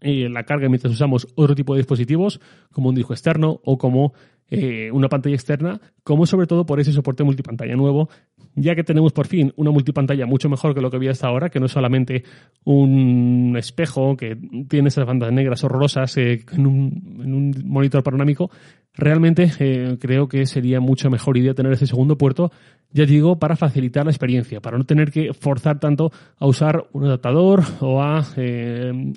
eh, 0.04 0.28
la 0.28 0.44
carga 0.44 0.68
mientras 0.68 0.92
usamos 0.92 1.26
otro 1.34 1.54
tipo 1.54 1.74
de 1.74 1.78
dispositivos, 1.78 2.38
como 2.70 2.90
un 2.90 2.94
disco 2.94 3.14
externo 3.14 3.60
o 3.64 3.78
como 3.78 4.12
eh, 4.50 4.90
una 4.92 5.08
pantalla 5.08 5.34
externa, 5.34 5.80
como 6.02 6.26
sobre 6.26 6.46
todo 6.46 6.66
por 6.66 6.78
ese 6.78 6.92
soporte 6.92 7.24
multipantalla 7.24 7.74
nuevo, 7.74 8.10
ya 8.54 8.74
que 8.74 8.84
tenemos 8.84 9.12
por 9.12 9.26
fin 9.26 9.52
una 9.56 9.70
multipantalla 9.70 10.26
mucho 10.26 10.48
mejor 10.48 10.74
que 10.74 10.80
lo 10.80 10.90
que 10.90 10.96
había 10.96 11.10
hasta 11.10 11.28
ahora, 11.28 11.48
que 11.48 11.60
no 11.60 11.66
es 11.66 11.72
solamente 11.72 12.24
un 12.64 13.54
espejo 13.58 14.16
que 14.16 14.36
tiene 14.68 14.88
esas 14.88 15.06
bandas 15.06 15.32
negras 15.32 15.64
horrorosas 15.64 16.16
eh, 16.16 16.44
en, 16.52 16.66
un, 16.66 17.54
monitor 17.64 18.02
panorámico, 18.02 18.50
realmente 18.94 19.50
eh, 19.58 19.96
creo 20.00 20.28
que 20.28 20.46
sería 20.46 20.80
mucho 20.80 21.10
mejor 21.10 21.36
idea 21.36 21.54
tener 21.54 21.72
ese 21.72 21.86
segundo 21.86 22.16
puerto, 22.16 22.52
ya 22.90 23.04
digo, 23.04 23.38
para 23.38 23.56
facilitar 23.56 24.04
la 24.04 24.12
experiencia, 24.12 24.60
para 24.60 24.78
no 24.78 24.84
tener 24.84 25.10
que 25.10 25.32
forzar 25.32 25.80
tanto 25.80 26.12
a 26.38 26.46
usar 26.46 26.86
un 26.92 27.04
adaptador 27.06 27.62
o 27.80 28.02
a 28.02 28.24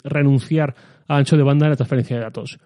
renunciar 0.03 0.75
a 1.07 1.17
ancho 1.17 1.37
de 1.37 1.43
banda 1.43 1.67
en 1.67 1.71
la 1.71 1.75
transferencia 1.75 2.17
de 2.17 2.23
datos. 2.23 2.59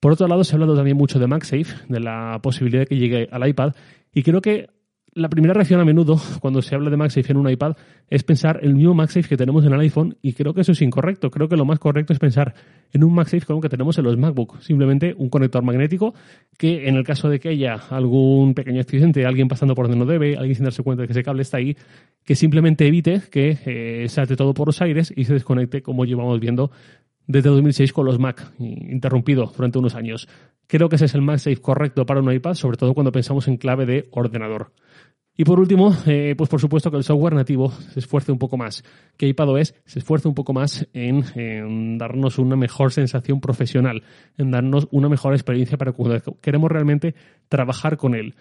Por 0.00 0.12
otro 0.12 0.26
lado, 0.26 0.42
se 0.44 0.52
ha 0.52 0.56
hablado 0.56 0.74
también 0.74 0.96
mucho 0.96 1.18
de 1.18 1.28
MagSafe, 1.28 1.86
de 1.88 2.00
la 2.00 2.40
posibilidad 2.42 2.82
de 2.82 2.86
que 2.86 2.96
llegue 2.96 3.28
al 3.30 3.48
iPad, 3.48 3.72
y 4.12 4.22
creo 4.22 4.40
que 4.40 4.68
la 5.14 5.28
primera 5.28 5.52
reacción 5.52 5.80
a 5.80 5.84
menudo 5.84 6.16
cuando 6.40 6.62
se 6.62 6.74
habla 6.74 6.90
de 6.90 6.96
MagSafe 6.96 7.32
en 7.32 7.38
un 7.38 7.48
iPad 7.48 7.76
es 8.08 8.22
pensar 8.22 8.60
el 8.62 8.74
mismo 8.74 8.94
MagSafe 8.94 9.28
que 9.28 9.36
tenemos 9.36 9.64
en 9.64 9.72
el 9.72 9.80
iPhone 9.80 10.16
y 10.22 10.32
creo 10.32 10.54
que 10.54 10.62
eso 10.62 10.72
es 10.72 10.82
incorrecto. 10.82 11.30
Creo 11.30 11.48
que 11.48 11.56
lo 11.56 11.64
más 11.64 11.78
correcto 11.78 12.12
es 12.12 12.18
pensar 12.18 12.54
en 12.92 13.04
un 13.04 13.14
MagSafe 13.14 13.46
como 13.46 13.60
que 13.60 13.68
tenemos 13.68 13.96
en 13.98 14.04
los 14.04 14.16
MacBook. 14.16 14.60
Simplemente 14.60 15.14
un 15.16 15.28
conector 15.28 15.62
magnético 15.62 16.14
que 16.56 16.88
en 16.88 16.96
el 16.96 17.04
caso 17.04 17.28
de 17.28 17.40
que 17.40 17.50
haya 17.50 17.74
algún 17.90 18.54
pequeño 18.54 18.80
accidente, 18.80 19.26
alguien 19.26 19.48
pasando 19.48 19.74
por 19.74 19.88
donde 19.88 20.04
no 20.04 20.10
debe, 20.10 20.36
alguien 20.36 20.54
sin 20.54 20.64
darse 20.64 20.82
cuenta 20.82 21.02
de 21.02 21.08
que 21.08 21.12
ese 21.12 21.22
cable 21.22 21.42
está 21.42 21.58
ahí, 21.58 21.76
que 22.24 22.34
simplemente 22.34 22.86
evite 22.86 23.22
que 23.30 23.58
eh, 23.66 24.08
salte 24.08 24.36
todo 24.36 24.54
por 24.54 24.68
los 24.68 24.80
aires 24.80 25.12
y 25.14 25.24
se 25.24 25.34
desconecte 25.34 25.82
como 25.82 26.04
llevamos 26.04 26.38
viendo 26.40 26.70
desde 27.26 27.50
2006 27.50 27.92
con 27.92 28.06
los 28.06 28.18
Mac, 28.18 28.52
interrumpido 28.58 29.52
durante 29.56 29.78
unos 29.78 29.94
años. 29.94 30.28
Creo 30.66 30.88
que 30.88 30.96
ese 30.96 31.06
es 31.06 31.14
el 31.14 31.22
MagSafe 31.22 31.58
correcto 31.58 32.06
para 32.06 32.20
un 32.20 32.32
iPad, 32.32 32.54
sobre 32.54 32.76
todo 32.76 32.94
cuando 32.94 33.12
pensamos 33.12 33.48
en 33.48 33.56
clave 33.56 33.86
de 33.86 34.08
ordenador. 34.10 34.72
Y 35.34 35.44
por 35.44 35.58
último, 35.58 35.96
eh, 36.06 36.34
pues 36.36 36.50
por 36.50 36.60
supuesto 36.60 36.90
que 36.90 36.98
el 36.98 37.04
software 37.04 37.34
nativo 37.34 37.70
se 37.70 38.00
esfuerce 38.00 38.32
un 38.32 38.38
poco 38.38 38.58
más, 38.58 38.84
que 39.16 39.26
iPadOS 39.26 39.74
se 39.86 39.98
esfuerce 39.98 40.28
un 40.28 40.34
poco 40.34 40.52
más 40.52 40.86
en, 40.92 41.24
en, 41.34 41.96
darnos 41.96 42.38
una 42.38 42.54
mejor 42.54 42.92
sensación 42.92 43.40
profesional, 43.40 44.02
en 44.36 44.50
darnos 44.50 44.88
una 44.90 45.08
mejor 45.08 45.32
experiencia 45.32 45.78
para 45.78 45.92
cuando 45.92 46.38
queremos 46.42 46.70
realmente 46.70 47.14
trabajar 47.48 47.96
con 47.96 48.14
él. 48.14 48.34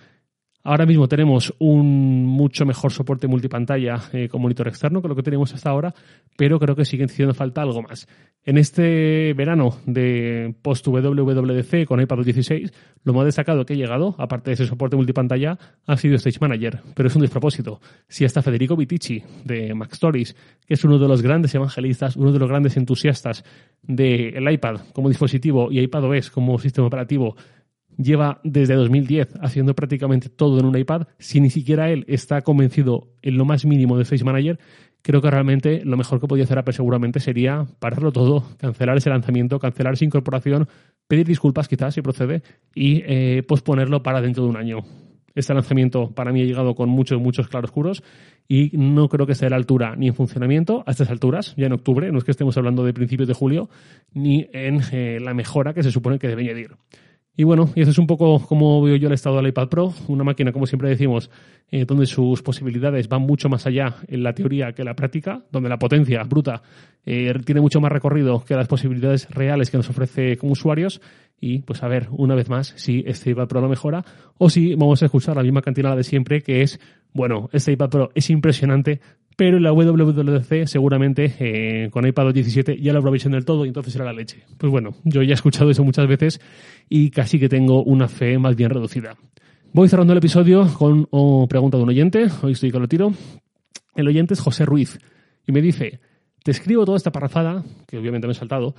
Ahora 0.64 0.86
mismo 0.86 1.08
tenemos 1.08 1.54
un 1.58 2.26
mucho 2.26 2.66
mejor 2.66 2.92
soporte 2.92 3.28
multipantalla 3.28 4.00
eh, 4.14 4.28
con 4.30 4.42
monitor 4.42 4.68
externo 4.68 5.02
que 5.02 5.08
lo 5.08 5.16
que 5.16 5.24
teníamos 5.24 5.54
hasta 5.54 5.72
ahora, 5.72 5.94
pero 6.38 6.60
creo 6.60 6.76
que 6.76 6.86
sigue 6.86 7.06
haciendo 7.06 7.34
falta 7.34 7.64
algo 7.64 7.82
más. 7.82 8.08
En 8.44 8.58
este 8.58 9.34
verano 9.34 9.78
de 9.86 10.54
post 10.62 10.88
WWDC 10.88 11.86
con 11.86 12.02
iPad 12.02 12.24
16, 12.24 12.72
lo 13.04 13.14
más 13.14 13.26
destacado 13.26 13.66
que 13.66 13.74
ha 13.74 13.76
llegado, 13.76 14.16
aparte 14.20 14.52
de 14.52 14.54
ese 14.54 14.68
soporte 14.68 14.96
multipantalla, 14.96 15.58
ha 15.88 15.98
sido 15.98 16.16
Stage 16.16 16.38
Manager, 16.40 16.82
pero 16.96 17.08
es 17.08 17.16
un 17.16 17.22
despropósito. 17.22 17.80
Si 18.08 18.26
hasta 18.26 18.42
Federico 18.42 18.76
Vitici 18.76 19.24
de 19.44 19.74
Mac 19.74 19.94
Stories, 19.94 20.36
que 20.66 20.76
es 20.76 20.84
uno 20.84 21.00
de 21.00 21.08
los 21.08 21.22
grandes 21.22 21.54
evangelistas, 21.56 22.16
uno 22.16 22.32
de 22.32 22.40
los 22.40 22.50
grandes 22.50 22.78
entusiastas 22.78 23.44
del 23.82 24.52
iPad 24.52 24.82
como 24.94 25.10
dispositivo 25.10 25.72
y 25.72 25.80
iPadOS 25.80 26.30
como 26.30 26.58
sistema 26.60 26.88
operativo, 26.88 27.36
lleva 27.98 28.40
desde 28.44 28.76
2010 28.76 29.36
haciendo 29.42 29.74
prácticamente 29.76 30.30
todo 30.30 30.60
en 30.60 30.66
un 30.66 30.78
iPad, 30.78 31.08
si 31.20 31.42
ni 31.42 31.50
siquiera 31.50 31.90
él 31.90 32.06
está 32.08 32.42
convencido 32.42 33.10
en 33.22 33.38
lo 33.38 33.46
más 33.46 33.66
mínimo 33.66 33.98
de 33.98 34.06
Face 34.06 34.24
Manager, 34.24 34.60
creo 35.02 35.22
que 35.22 35.32
realmente 35.32 35.82
lo 35.84 35.98
mejor 35.98 36.20
que 36.20 36.28
podía 36.28 36.44
hacer 36.44 36.60
Apple 36.60 36.74
seguramente 36.74 37.20
sería 37.20 37.66
pararlo 37.80 38.12
todo, 38.12 38.44
cancelar 38.58 38.98
ese 38.98 39.10
lanzamiento, 39.10 39.60
cancelar 39.60 39.94
esa 39.94 40.06
incorporación, 40.06 40.68
pedir 41.08 41.26
disculpas 41.26 41.68
quizás 41.68 41.94
si 41.94 42.02
procede 42.02 42.42
y 42.76 43.04
eh, 43.06 43.44
posponerlo 43.48 44.04
para 44.04 44.22
dentro 44.22 44.44
de 44.44 44.50
un 44.50 44.58
año. 44.58 44.80
Este 45.34 45.54
lanzamiento 45.54 46.12
para 46.12 46.34
mí 46.34 46.42
ha 46.42 46.46
llegado 46.46 46.76
con 46.76 46.90
muchos, 46.90 47.22
muchos 47.22 47.48
claroscuros 47.48 48.04
y 48.50 48.72
no 48.74 49.08
creo 49.08 49.26
que 49.26 49.32
esté 49.32 49.46
a 49.46 49.50
la 49.50 49.56
altura 49.56 49.96
ni 49.96 50.08
en 50.08 50.14
funcionamiento 50.14 50.84
a 50.86 50.92
estas 50.92 51.10
alturas, 51.10 51.56
ya 51.56 51.68
en 51.68 51.74
octubre, 51.74 52.12
no 52.12 52.18
es 52.18 52.26
que 52.26 52.32
estemos 52.32 52.58
hablando 52.58 52.84
de 52.84 52.94
principios 52.94 53.30
de 53.30 53.34
julio, 53.34 53.70
ni 54.14 54.48
en 54.52 54.82
eh, 54.92 55.20
la 55.22 55.34
mejora 55.34 55.74
que 55.74 55.84
se 55.84 55.92
supone 55.92 56.20
que 56.20 56.28
debe 56.28 56.44
añadir. 56.44 56.72
Y 57.36 57.44
bueno, 57.44 57.70
y 57.76 57.82
eso 57.82 57.92
es 57.92 57.98
un 57.98 58.08
poco 58.08 58.46
como 58.46 58.82
veo 58.82 58.98
yo 58.98 59.08
el 59.08 59.14
estado 59.14 59.38
del 59.38 59.48
iPad 59.48 59.70
Pro, 59.70 59.94
una 60.10 60.24
máquina, 60.24 60.52
como 60.52 60.68
siempre 60.68 60.90
decimos, 60.90 61.30
eh, 61.70 61.86
donde 61.86 62.06
sus 62.06 62.42
posibilidades 62.42 63.08
van 63.08 63.22
mucho 63.22 63.48
más 63.48 63.66
allá 63.66 63.96
en 64.08 64.24
la 64.24 64.34
teoría 64.34 64.74
que 64.74 64.82
en 64.82 64.88
la 64.88 64.96
práctica, 64.96 65.46
donde 65.52 65.70
la 65.70 65.80
potencia 65.80 66.22
bruta 66.24 66.62
eh, 67.06 67.34
tiene 67.46 67.62
mucho 67.62 67.80
más 67.80 67.92
recorrido 67.92 68.44
que 68.44 68.56
las 68.56 68.68
posibilidades 68.68 69.30
reales 69.30 69.72
que 69.72 69.78
nos 69.78 69.90
ofrece 69.90 70.36
como 70.36 70.52
usuarios. 70.52 71.02
Y 71.40 71.60
pues 71.60 71.82
a 71.82 71.88
ver, 71.88 72.10
una 72.12 72.36
vez 72.36 72.50
más, 72.50 72.74
si 72.76 73.04
este 73.08 73.32
iPad 73.32 73.48
Pro 73.48 73.62
no 73.62 73.70
mejora 73.70 74.04
o 74.38 74.50
si 74.50 74.76
vamos 74.76 75.02
a 75.02 75.06
escuchar 75.06 75.38
la 75.38 75.44
misma 75.44 75.62
cantidad 75.62 75.96
de 75.96 76.04
siempre, 76.04 76.42
que 76.42 76.62
es, 76.62 76.80
bueno, 77.14 77.50
este 77.54 77.72
iPad 77.72 77.90
Pro 77.90 78.10
es 78.14 78.30
impresionante, 78.30 79.00
pero 79.42 79.58
en 79.58 79.64
la 79.64 79.74
WWDC 79.74 80.68
seguramente 80.68 81.34
eh, 81.40 81.90
con 81.90 82.06
iPad 82.06 82.32
17 82.32 82.80
ya 82.80 82.94
lo 82.94 83.00
aprovechen 83.00 83.32
del 83.32 83.44
todo 83.44 83.66
y 83.66 83.70
entonces 83.70 83.92
será 83.92 84.06
la 84.06 84.14
leche. 84.14 84.44
Pues 84.60 84.70
bueno, 84.70 84.94
yo 85.04 85.24
ya 85.24 85.32
he 85.32 85.34
escuchado 85.34 85.72
eso 85.72 85.84
muchas 85.84 86.08
veces 86.08 86.40
y 86.88 87.10
casi 87.10 87.40
que 87.40 87.50
tengo 87.50 87.82
una 87.82 88.08
fe 88.08 88.38
más 88.38 88.56
bien 88.56 88.70
reducida. 88.70 89.16
Voy 89.74 89.90
cerrando 89.90 90.14
el 90.14 90.20
episodio 90.20 90.72
con 90.78 91.08
una 91.10 91.48
pregunta 91.48 91.78
de 91.78 91.82
un 91.82 91.90
oyente, 91.90 92.28
hoy 92.44 92.52
estoy 92.52 92.70
con 92.70 92.84
lo 92.84 92.88
tiro. 92.88 93.14
El 93.96 94.08
oyente 94.08 94.36
es 94.36 94.40
José 94.40 94.64
Ruiz 94.64 95.00
y 95.48 95.52
me 95.52 95.64
dice, 95.64 96.02
te 96.44 96.52
escribo 96.52 96.86
toda 96.86 96.98
esta 96.98 97.12
parrafada, 97.12 97.64
que 97.88 97.98
obviamente 97.98 98.28
me 98.28 98.34
he 98.34 98.36
saltado, 98.36 98.76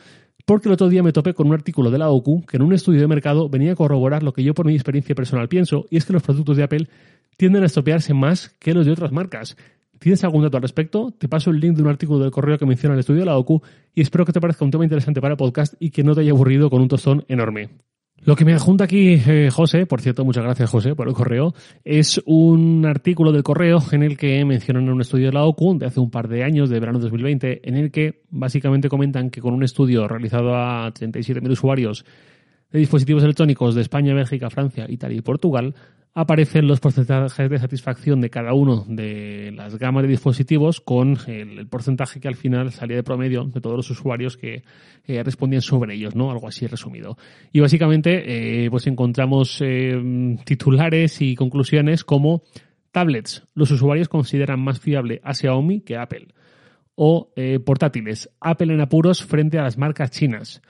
porque 0.46 0.68
el 0.68 0.74
otro 0.74 0.88
día 0.88 1.02
me 1.02 1.12
topé 1.12 1.34
con 1.34 1.48
un 1.48 1.54
artículo 1.54 1.90
de 1.90 1.98
la 1.98 2.08
OCU 2.08 2.46
que 2.46 2.58
en 2.58 2.62
un 2.62 2.72
estudio 2.72 3.00
de 3.00 3.08
mercado 3.08 3.48
venía 3.48 3.72
a 3.72 3.74
corroborar 3.74 4.22
lo 4.22 4.32
que 4.32 4.44
yo 4.44 4.54
por 4.54 4.66
mi 4.66 4.74
experiencia 4.74 5.16
personal 5.16 5.48
pienso, 5.48 5.86
y 5.90 5.96
es 5.96 6.04
que 6.04 6.12
los 6.12 6.22
productos 6.22 6.56
de 6.56 6.62
Apple 6.62 6.88
tienden 7.36 7.64
a 7.64 7.66
estropearse 7.66 8.14
más 8.14 8.50
que 8.60 8.74
los 8.74 8.86
de 8.86 8.92
otras 8.92 9.10
marcas. 9.10 9.56
¿Tienes 10.02 10.24
algún 10.24 10.42
dato 10.42 10.56
al 10.56 10.62
respecto? 10.64 11.14
Te 11.16 11.28
paso 11.28 11.50
el 11.50 11.60
link 11.60 11.76
de 11.76 11.82
un 11.82 11.88
artículo 11.88 12.18
del 12.18 12.32
correo 12.32 12.58
que 12.58 12.66
menciona 12.66 12.94
el 12.94 12.98
estudio 12.98 13.20
de 13.20 13.26
la 13.26 13.36
OCU 13.36 13.62
y 13.94 14.00
espero 14.00 14.24
que 14.24 14.32
te 14.32 14.40
parezca 14.40 14.64
un 14.64 14.72
tema 14.72 14.82
interesante 14.82 15.20
para 15.20 15.34
el 15.34 15.38
podcast 15.38 15.74
y 15.78 15.90
que 15.90 16.02
no 16.02 16.12
te 16.12 16.22
haya 16.22 16.32
aburrido 16.32 16.70
con 16.70 16.82
un 16.82 16.88
tostón 16.88 17.24
enorme. 17.28 17.68
Lo 18.24 18.34
que 18.34 18.44
me 18.44 18.52
adjunta 18.52 18.82
aquí 18.82 19.20
eh, 19.24 19.48
José, 19.52 19.86
por 19.86 20.00
cierto, 20.00 20.24
muchas 20.24 20.42
gracias 20.42 20.68
José 20.70 20.96
por 20.96 21.06
el 21.06 21.14
correo, 21.14 21.54
es 21.84 22.20
un 22.26 22.84
artículo 22.84 23.30
del 23.30 23.44
correo 23.44 23.78
en 23.92 24.02
el 24.02 24.16
que 24.16 24.44
mencionan 24.44 24.88
un 24.88 25.00
estudio 25.00 25.26
de 25.26 25.34
la 25.34 25.44
OCU 25.44 25.78
de 25.78 25.86
hace 25.86 26.00
un 26.00 26.10
par 26.10 26.26
de 26.26 26.42
años, 26.42 26.68
de 26.68 26.80
verano 26.80 26.98
2020, 26.98 27.60
en 27.62 27.76
el 27.76 27.92
que 27.92 28.24
básicamente 28.30 28.88
comentan 28.88 29.30
que 29.30 29.40
con 29.40 29.54
un 29.54 29.62
estudio 29.62 30.08
realizado 30.08 30.56
a 30.56 30.92
37.000 30.92 31.48
usuarios 31.48 32.04
de 32.72 32.80
dispositivos 32.80 33.22
electrónicos 33.22 33.76
de 33.76 33.82
España, 33.82 34.14
Bélgica, 34.14 34.50
Francia, 34.50 34.86
Italia 34.88 35.18
y 35.18 35.22
Portugal, 35.22 35.76
aparecen 36.14 36.66
los 36.66 36.80
porcentajes 36.80 37.48
de 37.48 37.58
satisfacción 37.58 38.20
de 38.20 38.28
cada 38.28 38.52
uno 38.52 38.84
de 38.86 39.50
las 39.54 39.78
gamas 39.78 40.02
de 40.02 40.10
dispositivos 40.10 40.80
con 40.80 41.16
el, 41.26 41.66
porcentaje 41.68 42.20
que 42.20 42.28
al 42.28 42.36
final 42.36 42.70
salía 42.70 42.96
de 42.96 43.02
promedio 43.02 43.44
de 43.44 43.60
todos 43.60 43.76
los 43.76 43.90
usuarios 43.90 44.36
que 44.36 44.62
eh, 45.04 45.22
respondían 45.22 45.62
sobre 45.62 45.94
ellos, 45.94 46.14
¿no? 46.14 46.30
Algo 46.30 46.48
así 46.48 46.66
resumido. 46.66 47.16
Y 47.50 47.60
básicamente, 47.60 48.64
eh, 48.64 48.70
pues 48.70 48.86
encontramos 48.86 49.58
eh, 49.62 50.36
titulares 50.44 51.22
y 51.22 51.34
conclusiones 51.34 52.04
como 52.04 52.42
tablets. 52.90 53.46
Los 53.54 53.70
usuarios 53.70 54.08
consideran 54.08 54.60
más 54.60 54.80
fiable 54.80 55.20
a 55.24 55.32
Xiaomi 55.32 55.80
que 55.80 55.96
Apple. 55.96 56.28
O 56.94 57.32
portátiles. 57.64 58.28
Apple 58.38 58.74
en 58.74 58.82
apuros 58.82 59.24
frente 59.24 59.58
a 59.58 59.62
las 59.62 59.78
marcas 59.78 60.10
chinas. 60.10 60.60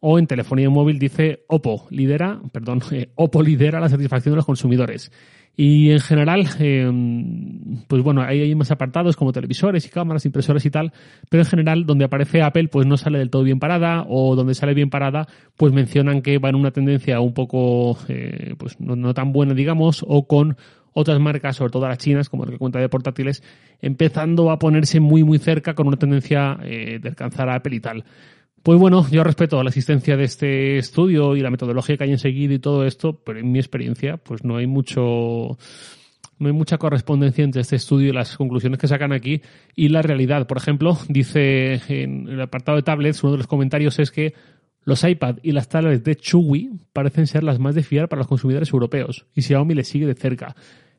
O 0.00 0.18
en 0.18 0.26
telefonía 0.26 0.70
móvil 0.70 0.98
dice 0.98 1.44
Oppo 1.46 1.86
lidera, 1.90 2.40
perdón, 2.52 2.80
Oppo 3.14 3.42
lidera 3.42 3.80
la 3.80 3.88
satisfacción 3.88 4.32
de 4.32 4.36
los 4.36 4.46
consumidores. 4.46 5.12
Y 5.56 5.90
en 5.90 6.00
general, 6.00 6.48
em, 6.58 7.82
pues 7.86 8.02
bueno, 8.02 8.22
hay, 8.22 8.40
hay 8.40 8.54
más 8.54 8.70
apartados 8.70 9.16
como 9.16 9.32
televisores 9.32 9.84
y 9.84 9.90
cámaras, 9.90 10.24
impresoras 10.24 10.64
y 10.64 10.70
tal, 10.70 10.92
pero 11.28 11.42
en 11.42 11.48
general 11.48 11.84
donde 11.84 12.04
aparece 12.04 12.40
Apple 12.40 12.68
pues 12.68 12.86
no 12.86 12.96
sale 12.96 13.18
del 13.18 13.30
todo 13.30 13.42
bien 13.42 13.58
parada 13.58 14.06
o 14.08 14.36
donde 14.36 14.54
sale 14.54 14.72
bien 14.72 14.88
parada 14.88 15.26
pues 15.56 15.72
mencionan 15.72 16.22
que 16.22 16.38
va 16.38 16.48
en 16.48 16.54
una 16.54 16.70
tendencia 16.70 17.20
un 17.20 17.34
poco 17.34 17.98
eh, 18.08 18.54
pues 18.56 18.80
no, 18.80 18.96
no 18.96 19.12
tan 19.12 19.32
buena 19.32 19.52
digamos 19.52 20.04
o 20.06 20.26
con 20.26 20.56
otras 20.92 21.20
marcas, 21.20 21.56
sobre 21.56 21.72
todo 21.72 21.88
las 21.88 21.98
chinas, 21.98 22.28
como 22.28 22.44
la 22.44 22.52
que 22.52 22.58
cuenta 22.58 22.78
de 22.78 22.88
portátiles, 22.88 23.42
empezando 23.80 24.50
a 24.50 24.58
ponerse 24.58 25.00
muy 25.00 25.24
muy 25.24 25.38
cerca 25.38 25.74
con 25.74 25.86
una 25.86 25.96
tendencia 25.96 26.58
eh, 26.62 26.98
de 27.00 27.08
alcanzar 27.08 27.48
a 27.48 27.56
Apple 27.56 27.76
y 27.76 27.80
tal. 27.80 28.04
Pues 28.62 28.78
bueno, 28.78 29.06
yo 29.10 29.24
respeto 29.24 29.62
la 29.62 29.70
existencia 29.70 30.18
de 30.18 30.24
este 30.24 30.76
estudio 30.76 31.34
y 31.34 31.40
la 31.40 31.50
metodología 31.50 31.96
que 31.96 32.04
hayan 32.04 32.18
seguido 32.18 32.52
y 32.52 32.58
todo 32.58 32.84
esto, 32.84 33.14
pero 33.24 33.38
en 33.38 33.50
mi 33.50 33.58
experiencia, 33.58 34.18
pues 34.18 34.44
no 34.44 34.56
hay 34.56 34.66
mucho, 34.66 35.56
no 36.38 36.46
hay 36.46 36.52
mucha 36.52 36.76
correspondencia 36.76 37.42
entre 37.42 37.62
este 37.62 37.76
estudio 37.76 38.10
y 38.10 38.12
las 38.12 38.36
conclusiones 38.36 38.78
que 38.78 38.86
sacan 38.86 39.12
aquí 39.12 39.40
y 39.74 39.88
la 39.88 40.02
realidad. 40.02 40.46
Por 40.46 40.58
ejemplo, 40.58 40.98
dice 41.08 41.80
en 41.88 42.28
el 42.28 42.40
apartado 42.40 42.76
de 42.76 42.82
tablets, 42.82 43.22
uno 43.22 43.32
de 43.32 43.38
los 43.38 43.46
comentarios 43.46 43.98
es 43.98 44.10
que 44.10 44.34
los 44.84 45.04
iPad 45.04 45.38
y 45.42 45.52
las 45.52 45.68
tablets 45.68 46.04
de 46.04 46.16
Chewy 46.16 46.70
parecen 46.92 47.26
ser 47.26 47.44
las 47.44 47.58
más 47.58 47.74
de 47.74 47.82
fiar 47.82 48.08
para 48.08 48.20
los 48.20 48.26
consumidores 48.26 48.72
europeos 48.72 49.26
y 49.34 49.42
Xiaomi 49.42 49.74
le 49.74 49.84
sigue 49.84 50.06
de 50.06 50.14
cerca. 50.14 50.54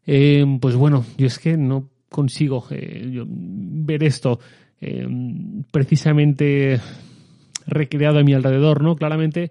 Eh, 0.07 0.45
pues 0.59 0.75
bueno, 0.75 1.05
yo 1.15 1.27
es 1.27 1.37
que 1.37 1.57
no 1.57 1.89
consigo 2.09 2.65
eh, 2.71 3.23
ver 3.27 4.03
esto 4.03 4.39
eh, 4.79 5.07
precisamente 5.71 6.79
recreado 7.71 8.19
a 8.19 8.23
mi 8.23 8.33
alrededor, 8.33 8.83
¿no? 8.83 8.95
Claramente 8.95 9.49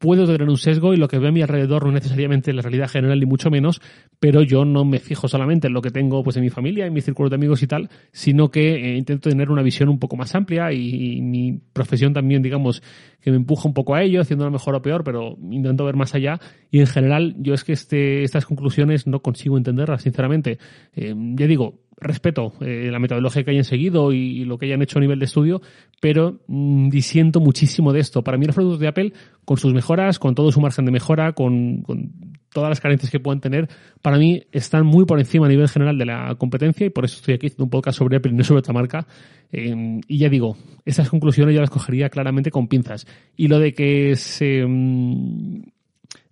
puedo 0.00 0.26
tener 0.26 0.48
un 0.48 0.56
sesgo 0.56 0.94
y 0.94 0.96
lo 0.96 1.08
que 1.08 1.18
veo 1.18 1.28
a 1.28 1.32
mi 1.32 1.42
alrededor 1.42 1.82
no 1.82 1.90
es 1.90 1.94
necesariamente 1.94 2.54
la 2.54 2.62
realidad 2.62 2.88
general 2.88 3.20
ni 3.20 3.26
mucho 3.26 3.50
menos, 3.50 3.82
pero 4.18 4.42
yo 4.42 4.64
no 4.64 4.86
me 4.86 4.98
fijo 4.98 5.28
solamente 5.28 5.66
en 5.66 5.74
lo 5.74 5.82
que 5.82 5.90
tengo 5.90 6.24
pues 6.24 6.38
en 6.38 6.42
mi 6.42 6.48
familia, 6.48 6.86
en 6.86 6.94
mis 6.94 7.04
círculos 7.04 7.30
de 7.30 7.34
amigos 7.36 7.62
y 7.62 7.66
tal, 7.66 7.90
sino 8.10 8.50
que 8.50 8.76
eh, 8.76 8.96
intento 8.96 9.28
tener 9.28 9.50
una 9.50 9.62
visión 9.62 9.90
un 9.90 9.98
poco 9.98 10.16
más 10.16 10.34
amplia 10.34 10.72
y, 10.72 11.18
y, 11.18 11.20
mi 11.20 11.60
profesión 11.74 12.14
también, 12.14 12.40
digamos, 12.40 12.82
que 13.20 13.30
me 13.30 13.36
empuja 13.36 13.68
un 13.68 13.74
poco 13.74 13.94
a 13.94 14.02
ello, 14.02 14.22
haciéndolo 14.22 14.50
mejor 14.50 14.74
o 14.74 14.80
peor, 14.80 15.04
pero 15.04 15.36
intento 15.50 15.84
ver 15.84 15.96
más 15.96 16.14
allá 16.14 16.40
y 16.70 16.80
en 16.80 16.86
general 16.86 17.36
yo 17.38 17.52
es 17.52 17.62
que 17.62 17.74
este, 17.74 18.22
estas 18.22 18.46
conclusiones 18.46 19.06
no 19.06 19.20
consigo 19.20 19.58
entenderlas, 19.58 20.02
sinceramente. 20.02 20.58
Eh, 20.94 21.14
ya 21.34 21.46
digo, 21.46 21.78
respeto 22.00 22.52
eh, 22.60 22.88
la 22.90 22.98
metodología 22.98 23.44
que 23.44 23.50
hayan 23.50 23.64
seguido 23.64 24.12
y, 24.12 24.44
lo 24.44 24.58
que 24.58 24.66
hayan 24.66 24.82
hecho 24.82 24.98
a 24.98 25.00
nivel 25.00 25.18
de 25.18 25.26
estudio, 25.26 25.60
pero 26.00 26.40
mmm, 26.46 26.88
disiento 26.88 27.40
muchísimo 27.40 27.92
de 27.92 28.00
esto. 28.00 28.22
Para 28.22 28.38
mí 28.38 28.46
los 28.46 28.54
productos 28.54 28.80
de 28.80 28.88
Apple, 28.88 29.12
con 29.44 29.56
sus 29.56 29.72
mejoras, 29.72 30.18
con 30.18 30.34
todo 30.34 30.50
su 30.50 30.60
margen 30.60 30.84
de 30.84 30.92
mejora, 30.92 31.32
con, 31.32 31.84
todas 32.52 32.68
las 32.68 32.80
carencias 32.80 33.12
que 33.12 33.20
puedan 33.20 33.40
tener, 33.40 33.68
para 34.02 34.18
mí 34.18 34.42
están 34.50 34.84
muy 34.84 35.04
por 35.04 35.20
encima 35.20 35.46
a 35.46 35.48
nivel 35.48 35.68
general 35.68 35.96
de 35.98 36.06
la 36.06 36.34
competencia 36.36 36.84
y 36.84 36.90
por 36.90 37.04
eso 37.04 37.16
estoy 37.16 37.34
aquí 37.34 37.46
haciendo 37.46 37.64
un 37.64 37.70
podcast 37.70 37.98
sobre 37.98 38.16
Apple 38.16 38.32
y 38.32 38.34
no 38.34 38.42
sobre 38.42 38.58
otra 38.58 38.74
marca. 38.74 39.06
Eh, 39.52 40.00
y 40.08 40.18
ya 40.18 40.28
digo, 40.28 40.56
esas 40.84 41.08
conclusiones 41.08 41.54
yo 41.54 41.60
las 41.60 41.70
cogería 41.70 42.08
claramente 42.08 42.50
con 42.50 42.66
pinzas. 42.66 43.06
Y 43.36 43.48
lo 43.48 43.58
de 43.58 43.72
que 43.72 44.16
se... 44.16 44.64
Mmm, 44.66 45.62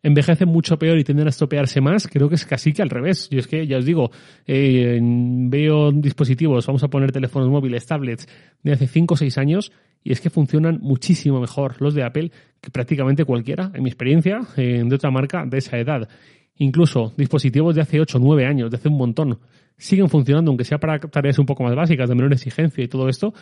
envejecen 0.09 0.49
mucho 0.49 0.79
peor 0.79 0.99
y 0.99 1.05
tienden 1.05 1.27
a 1.27 1.31
estropearse 1.31 1.81
más, 1.81 2.09
creo 2.09 2.29
que 2.29 2.35
es 2.35 2.45
casi 2.45 2.73
que 2.73 2.83
al 2.83 2.91
revés. 2.91 3.29
Yo 3.31 3.39
es 3.39 3.47
que, 3.47 3.67
ya 3.67 3.79
os 3.79 3.85
digo, 3.85 4.11
eh, 4.47 4.99
veo 5.01 5.93
dispositivos, 5.93 6.67
vamos 6.67 6.83
a 6.83 6.89
poner 6.89 7.13
teléfonos 7.13 7.49
móviles, 7.49 7.87
tablets, 7.87 8.29
de 8.63 8.73
hace 8.73 8.87
5 8.87 9.15
o 9.15 9.17
6 9.17 9.39
años, 9.39 9.73
y 10.03 10.13
es 10.13 10.21
que 10.21 10.31
funcionan 10.31 10.79
muchísimo 10.81 11.41
mejor 11.41 11.81
los 11.81 11.95
de 11.95 12.05
Apple 12.05 12.31
que 12.61 12.71
prácticamente 12.71 13.25
cualquiera, 13.25 13.71
en 13.75 13.83
mi 13.83 13.89
experiencia, 13.89 14.41
eh, 14.57 14.83
de 14.85 14.95
otra 14.95 15.11
marca 15.11 15.45
de 15.47 15.59
esa 15.59 15.79
edad. 15.79 16.09
Incluso 16.57 17.13
dispositivos 17.17 17.75
de 17.77 17.83
hace 17.83 18.01
8 18.01 18.19
o 18.19 18.21
9 18.21 18.47
años, 18.47 18.71
de 18.71 18.77
hace 18.77 18.89
un 18.89 18.97
montón, 18.97 19.39
siguen 19.77 20.09
funcionando, 20.09 20.51
aunque 20.51 20.65
sea 20.65 20.79
para 20.79 20.99
tareas 20.99 21.39
un 21.39 21.47
poco 21.47 21.63
más 21.63 21.75
básicas, 21.75 22.09
de 22.09 22.15
menor 22.15 22.33
exigencia 22.33 22.83
y 22.83 22.89
todo 22.89 23.09
esto, 23.09 23.33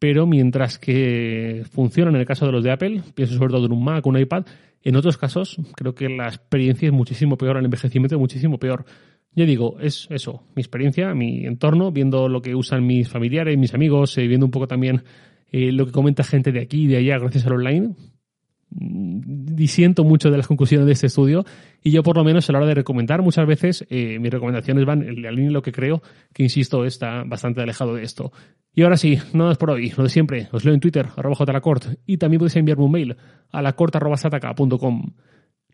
pero 0.00 0.26
mientras 0.26 0.78
que 0.78 1.62
funcionan 1.70 2.14
en 2.14 2.22
el 2.22 2.26
caso 2.26 2.46
de 2.46 2.52
los 2.52 2.64
de 2.64 2.72
Apple, 2.72 3.02
pienso 3.14 3.36
sobre 3.36 3.52
todo 3.52 3.66
en 3.66 3.72
un 3.72 3.84
Mac, 3.84 4.04
un 4.06 4.18
iPad, 4.18 4.46
en 4.82 4.96
otros 4.96 5.18
casos 5.18 5.58
creo 5.76 5.94
que 5.94 6.08
la 6.08 6.26
experiencia 6.26 6.86
es 6.86 6.92
muchísimo 6.92 7.36
peor, 7.36 7.58
el 7.58 7.66
envejecimiento 7.66 8.16
es 8.16 8.18
muchísimo 8.18 8.58
peor. 8.58 8.86
Ya 9.32 9.44
digo, 9.44 9.78
es 9.78 10.08
eso, 10.10 10.42
mi 10.56 10.62
experiencia, 10.62 11.14
mi 11.14 11.44
entorno, 11.46 11.92
viendo 11.92 12.28
lo 12.28 12.40
que 12.40 12.54
usan 12.54 12.84
mis 12.84 13.08
familiares, 13.08 13.56
mis 13.58 13.74
amigos, 13.74 14.16
eh, 14.18 14.26
viendo 14.26 14.46
un 14.46 14.50
poco 14.50 14.66
también 14.66 15.04
eh, 15.52 15.70
lo 15.70 15.84
que 15.84 15.92
comenta 15.92 16.24
gente 16.24 16.50
de 16.50 16.62
aquí 16.62 16.84
y 16.84 16.86
de 16.86 16.96
allá 16.96 17.18
gracias 17.18 17.46
al 17.46 17.52
online. 17.52 17.94
Disiento 18.70 20.04
mucho 20.04 20.30
de 20.30 20.36
las 20.36 20.46
conclusiones 20.46 20.86
de 20.86 20.92
este 20.92 21.08
estudio 21.08 21.44
y 21.82 21.90
yo 21.90 22.02
por 22.02 22.16
lo 22.16 22.24
menos 22.24 22.48
a 22.48 22.52
la 22.52 22.58
hora 22.58 22.68
de 22.68 22.74
recomendar 22.74 23.20
muchas 23.20 23.46
veces 23.46 23.84
eh, 23.90 24.18
mis 24.20 24.30
recomendaciones 24.30 24.84
van 24.84 25.02
en 25.02 25.22
la 25.22 25.30
de 25.32 25.50
lo 25.50 25.60
que 25.60 25.72
creo 25.72 26.02
que 26.32 26.44
insisto 26.44 26.84
está 26.84 27.24
bastante 27.24 27.60
alejado 27.60 27.94
de 27.94 28.04
esto 28.04 28.32
y 28.72 28.82
ahora 28.82 28.96
sí, 28.96 29.18
no 29.32 29.46
más 29.46 29.58
por 29.58 29.70
hoy, 29.70 29.92
lo 29.96 30.04
de 30.04 30.08
siempre, 30.08 30.48
os 30.52 30.64
leo 30.64 30.74
en 30.74 30.80
Twitter, 30.80 31.06
arroba 31.16 31.34
jlacort, 31.34 31.86
y 32.06 32.18
también 32.18 32.38
podéis 32.38 32.56
enviarme 32.56 32.84
un 32.84 32.92
mail 32.92 33.16
a 33.50 33.62
lacort.sataka.com. 33.62 35.12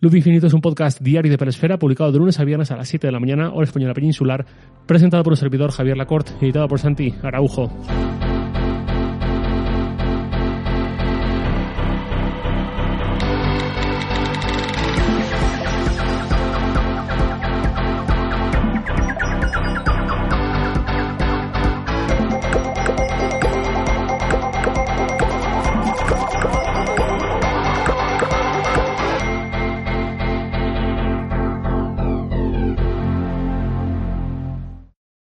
Luz 0.00 0.14
Infinito 0.14 0.46
es 0.46 0.54
un 0.54 0.60
podcast 0.60 1.00
diario 1.00 1.30
de 1.30 1.38
Peresfera, 1.38 1.78
publicado 1.78 2.12
de 2.12 2.18
lunes 2.18 2.38
a 2.40 2.44
viernes 2.44 2.70
a 2.70 2.76
las 2.76 2.88
7 2.88 3.06
de 3.06 3.12
la 3.12 3.20
mañana, 3.20 3.52
hora 3.52 3.64
española 3.64 3.94
peninsular, 3.94 4.46
presentado 4.86 5.22
por 5.22 5.34
un 5.34 5.36
servidor 5.36 5.72
Javier 5.72 5.96
Lacort, 5.96 6.42
editado 6.42 6.68
por 6.68 6.78
Santi 6.78 7.14
Araujo. 7.22 7.70